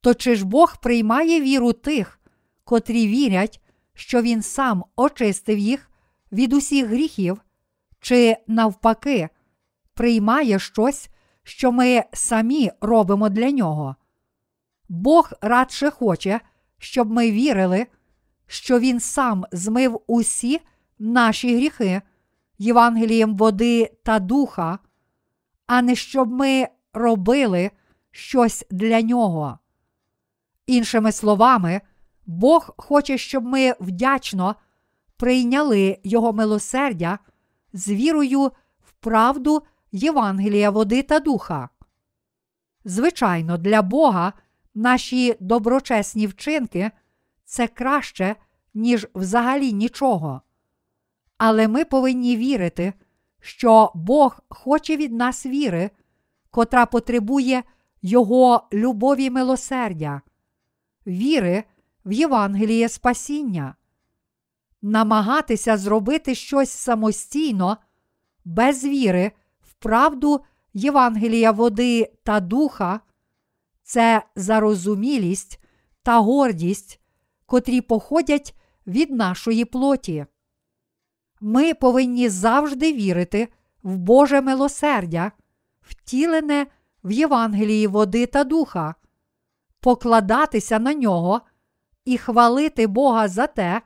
То 0.00 0.14
чи 0.14 0.36
ж 0.36 0.46
Бог 0.46 0.80
приймає 0.80 1.40
віру 1.40 1.72
тих, 1.72 2.20
котрі 2.64 3.06
вірять, 3.06 3.60
що 3.94 4.22
Він 4.22 4.42
сам 4.42 4.84
очистив 4.96 5.58
їх 5.58 5.90
від 6.32 6.52
усіх 6.52 6.86
гріхів, 6.86 7.40
чи, 8.00 8.36
навпаки, 8.46 9.28
приймає 9.94 10.58
щось, 10.58 11.08
що 11.42 11.72
ми 11.72 12.04
самі 12.12 12.70
робимо 12.80 13.28
для 13.28 13.50
нього? 13.50 13.96
Бог 14.88 15.32
радше 15.40 15.90
хоче, 15.90 16.40
щоб 16.78 17.10
ми 17.10 17.30
вірили, 17.30 17.86
що 18.46 18.78
Він 18.78 19.00
сам 19.00 19.44
змив 19.52 20.00
усі 20.06 20.60
наші 20.98 21.56
гріхи 21.56 22.02
Євангелієм 22.58 23.36
води 23.36 23.92
та 24.02 24.18
духа, 24.18 24.78
а 25.66 25.82
не 25.82 25.94
щоб 25.94 26.30
ми 26.30 26.68
робили 26.92 27.70
щось 28.10 28.64
для 28.70 29.02
нього. 29.02 29.58
Іншими 30.66 31.12
словами, 31.12 31.80
Бог 32.26 32.74
хоче, 32.76 33.18
щоб 33.18 33.44
ми 33.44 33.74
вдячно 33.80 34.56
прийняли 35.16 35.98
Його 36.04 36.32
милосердя 36.32 37.18
з 37.72 37.88
вірою 37.88 38.52
в 38.80 38.92
правду 39.00 39.62
Євангелія 39.92 40.70
води 40.70 41.02
та 41.02 41.20
духа. 41.20 41.68
Звичайно, 42.84 43.58
для 43.58 43.82
Бога 43.82 44.32
наші 44.74 45.36
доброчесні 45.40 46.26
вчинки 46.26 46.90
це 47.44 47.66
краще, 47.66 48.36
ніж 48.74 49.08
взагалі 49.14 49.72
нічого. 49.72 50.42
Але 51.38 51.68
ми 51.68 51.84
повинні 51.84 52.36
вірити, 52.36 52.92
що 53.40 53.92
Бог 53.94 54.40
хоче 54.48 54.96
від 54.96 55.12
нас 55.12 55.46
віри, 55.46 55.90
котра 56.50 56.86
потребує 56.86 57.62
Його 58.02 58.68
любові 58.72 59.30
милосердя, 59.30 60.20
віри 61.06 61.64
в 62.04 62.12
Євангеліє 62.12 62.88
Спасіння. 62.88 63.74
Намагатися 64.82 65.76
зробити 65.76 66.34
щось 66.34 66.70
самостійно, 66.70 67.76
без 68.44 68.84
віри 68.84 69.32
в 69.60 69.72
правду 69.74 70.40
Євангелія 70.74 71.50
води 71.50 72.12
та 72.24 72.40
духа 72.40 73.00
це 73.82 74.22
зарозумілість 74.36 75.60
та 76.02 76.18
гордість, 76.18 77.00
котрі 77.46 77.80
походять 77.80 78.54
від 78.86 79.10
нашої 79.10 79.64
плоті. 79.64 80.26
Ми 81.40 81.74
повинні 81.74 82.28
завжди 82.28 82.92
вірити 82.92 83.48
в 83.82 83.96
Боже 83.96 84.40
милосердя, 84.40 85.32
втілене 85.80 86.66
в 87.04 87.10
Євангелії 87.10 87.86
води 87.86 88.26
та 88.26 88.44
духа, 88.44 88.94
покладатися 89.80 90.78
на 90.78 90.94
нього 90.94 91.40
і 92.04 92.18
хвалити 92.18 92.86
Бога 92.86 93.28
за 93.28 93.46
те, 93.46 93.82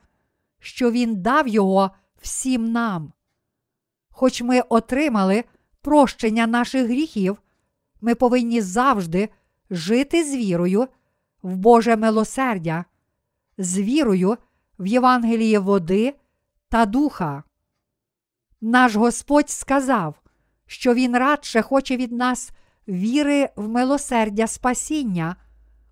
що 0.59 0.91
Він 0.91 1.23
дав 1.23 1.49
його 1.49 1.91
всім 2.21 2.73
нам. 2.73 3.13
Хоч 4.11 4.43
ми 4.43 4.61
отримали 4.61 5.45
прощення 5.81 6.47
наших 6.47 6.87
гріхів, 6.87 7.39
ми 8.01 8.15
повинні 8.15 8.61
завжди 8.61 9.29
жити 9.71 10.25
з 10.25 10.37
вірою 10.37 10.89
в 11.43 11.57
Боже 11.57 11.97
милосердя, 11.97 12.85
з 13.59 13.79
вірою 13.79 14.37
в 14.79 14.87
Євангеліє 14.87 15.59
води 15.59 16.15
та 16.73 16.87
духа. 16.87 17.43
Наш 18.61 18.95
Господь 18.95 19.51
сказав, 19.51 20.23
що 20.66 20.95
Він 20.95 21.16
радше 21.16 21.62
хоче 21.62 21.97
від 21.97 22.12
нас 22.12 22.51
віри 22.89 23.49
в 23.57 23.68
милосердя 23.68 24.47
спасіння, 24.47 25.37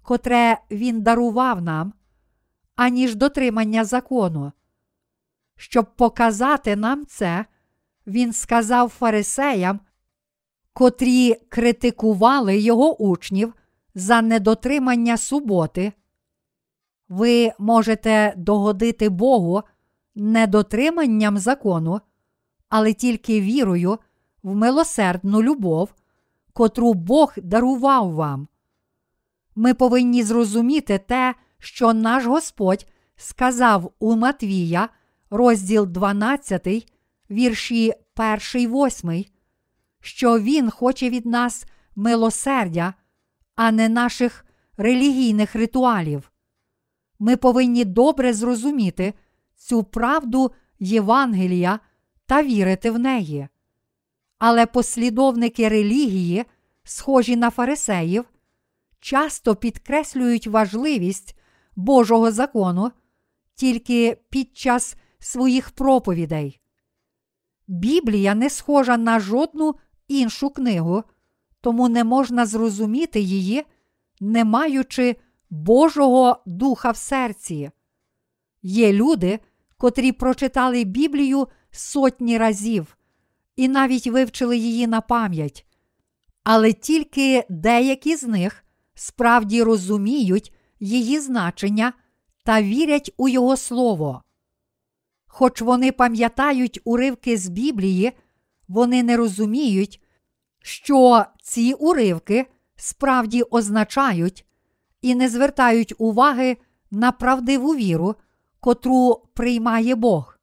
котре 0.03 0.59
Він 0.71 1.03
дарував 1.03 1.63
нам, 1.63 1.93
аніж 2.77 3.15
дотримання 3.15 3.85
закону. 3.85 4.53
Щоб 5.57 5.97
показати 5.97 6.77
нам 6.77 7.07
це, 7.07 7.45
Він 8.07 8.33
сказав 8.33 8.89
фарисеям, 8.89 9.81
котрі 10.73 11.35
критикували 11.35 12.59
його 12.59 13.03
учнів 13.03 13.55
за 13.95 14.23
недотримання 14.23 15.17
суботи. 15.17 15.93
Ви 17.09 17.53
можете 17.59 18.35
догодити 18.37 19.09
Богу 19.09 19.63
недотриманням 20.15 21.39
закону, 21.39 22.01
але 22.69 22.93
тільки 22.93 23.41
вірою 23.41 23.99
в 24.43 24.55
милосердну 24.55 25.43
любов, 25.43 25.95
котру 26.53 26.95
Бог 26.95 27.35
дарував 27.37 28.13
вам. 28.13 28.49
Ми 29.55 29.75
повинні 29.75 30.23
зрозуміти 30.23 30.99
те, 30.99 31.35
що 31.59 31.93
наш 31.93 32.25
Господь 32.25 32.87
сказав 33.17 33.93
у 33.99 34.17
Матвія, 34.17 34.89
розділ 35.31 35.87
12, 35.87 36.93
вірші 37.31 37.93
1, 38.17 38.39
8, 38.55 39.25
що 40.01 40.39
Він 40.39 40.71
хоче 40.71 41.11
від 41.11 41.27
нас 41.27 41.67
милосердя, 41.97 42.95
а 43.57 43.73
не 43.73 43.89
наших 43.89 44.45
релігійних 44.77 45.55
ритуалів. 45.55 46.33
Ми 47.19 47.37
повинні 47.37 47.85
добре 47.85 48.33
зрозуміти 48.33 49.15
цю 49.61 49.85
правду 49.85 50.51
Євангелія 50.79 51.81
та 52.27 52.43
вірити 52.43 52.91
в 52.91 52.99
неї. 52.99 53.49
Але 54.39 54.67
послідовники 54.67 55.69
релігії, 55.69 56.45
схожі 56.85 57.37
на 57.37 57.51
фарисеїв, 57.51 58.25
часто 59.01 59.57
підкреслюють 59.57 60.47
важливість 60.47 61.39
Божого 61.77 62.33
закону 62.33 62.91
тільки 63.55 64.17
під 64.31 64.57
час 64.57 64.97
своїх 65.19 65.71
проповідей. 65.71 66.61
Біблія 67.67 68.35
не 68.35 68.51
схожа 68.51 68.97
на 68.97 69.21
жодну 69.21 69.75
іншу 70.09 70.51
книгу, 70.51 71.05
тому 71.61 71.89
не 71.89 72.05
можна 72.05 72.47
зрозуміти 72.47 73.21
її, 73.21 73.67
не 74.21 74.45
маючи 74.45 75.17
Божого 75.51 76.43
Духа 76.47 76.91
в 76.91 76.97
серці. 76.97 77.71
Є 78.63 78.93
люди, 78.93 79.39
котрі 79.81 80.13
прочитали 80.13 80.85
Біблію 80.85 81.49
сотні 81.71 82.39
разів 82.39 82.97
і 83.57 83.69
навіть 83.69 84.07
вивчили 84.07 84.57
її 84.57 84.87
на 84.87 85.01
пам'ять, 85.01 85.67
але 86.45 86.73
тільки 86.73 87.45
деякі 87.49 88.17
з 88.17 88.23
них 88.23 88.65
справді 88.95 89.63
розуміють 89.63 90.55
її 90.81 91.21
значення 91.21 91.93
та 92.45 92.63
вірять 92.63 93.15
у 93.17 93.29
Його 93.29 93.57
Слово. 93.57 94.23
Хоч 95.27 95.61
вони 95.61 95.93
пам'ятають 95.93 96.81
уривки 96.85 97.37
з 97.37 97.49
Біблії, 97.49 98.13
вони 98.69 99.03
не 99.03 99.17
розуміють, 99.17 100.03
що 100.63 101.25
ці 101.43 101.73
уривки 101.73 102.47
справді 102.77 103.43
означають 103.43 104.47
і 105.03 105.15
не 105.15 105.29
звертають 105.29 105.95
уваги 105.99 106.57
на 106.91 107.13
правдиву 107.13 107.75
віру, 107.75 108.17
котру 108.61 109.23
приймає 109.35 109.95
Бог. 109.95 110.39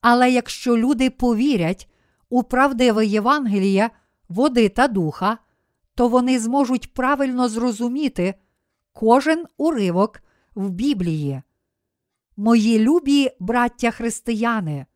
Але 0.00 0.30
якщо 0.30 0.76
люди 0.76 1.10
повірять 1.10 1.90
у 2.28 2.42
правдиве 2.42 3.06
Євангеліє 3.06 3.90
води 4.28 4.68
та 4.68 4.88
духа, 4.88 5.38
то 5.94 6.08
вони 6.08 6.38
зможуть 6.38 6.94
правильно 6.94 7.48
зрозуміти 7.48 8.34
кожен 8.92 9.46
уривок 9.56 10.22
в 10.54 10.70
Біблії. 10.70 11.42
Мої 12.36 12.78
любі 12.78 13.30
браття 13.40 13.90
християни, 13.90 14.86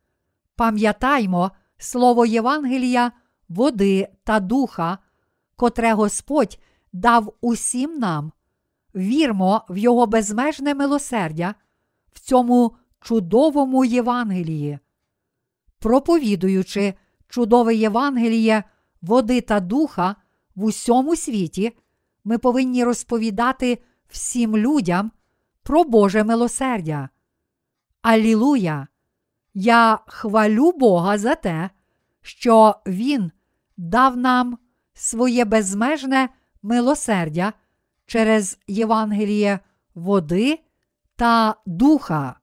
пам'ятаймо 0.55 1.51
слово 1.77 2.25
Євангелія, 2.25 3.11
води 3.49 4.07
та 4.23 4.39
духа, 4.39 4.97
котре 5.55 5.93
Господь 5.93 6.59
дав 6.93 7.33
усім 7.41 7.99
нам, 7.99 8.31
вірмо 8.95 9.65
в 9.69 9.77
Його 9.77 10.07
безмежне 10.07 10.75
милосердя 10.75 11.55
в 12.13 12.19
цьому 12.19 12.75
чудовому 13.01 13.85
Євангелії. 13.85 14.79
Проповідуючи 15.79 16.93
чудове 17.27 17.75
Євангеліє 17.75 18.63
води 19.01 19.41
та 19.41 19.59
духа 19.59 20.15
в 20.55 20.63
усьому 20.63 21.15
світі, 21.15 21.77
ми 22.23 22.37
повинні 22.37 22.83
розповідати 22.83 23.81
всім 24.07 24.57
людям 24.57 25.11
про 25.63 25.83
Боже 25.83 26.23
милосердя. 26.23 27.09
Алілуя! 28.01 28.87
Я 29.53 29.99
хвалю 30.07 30.71
Бога 30.71 31.17
за 31.17 31.35
те, 31.35 31.69
що 32.21 32.75
Він 32.87 33.31
дав 33.77 34.17
нам 34.17 34.57
своє 34.93 35.45
безмежне 35.45 36.29
милосердя 36.61 37.53
через 38.05 38.59
Євангеліє 38.67 39.59
води 39.95 40.59
та 41.21 41.55
духа. 41.65 42.40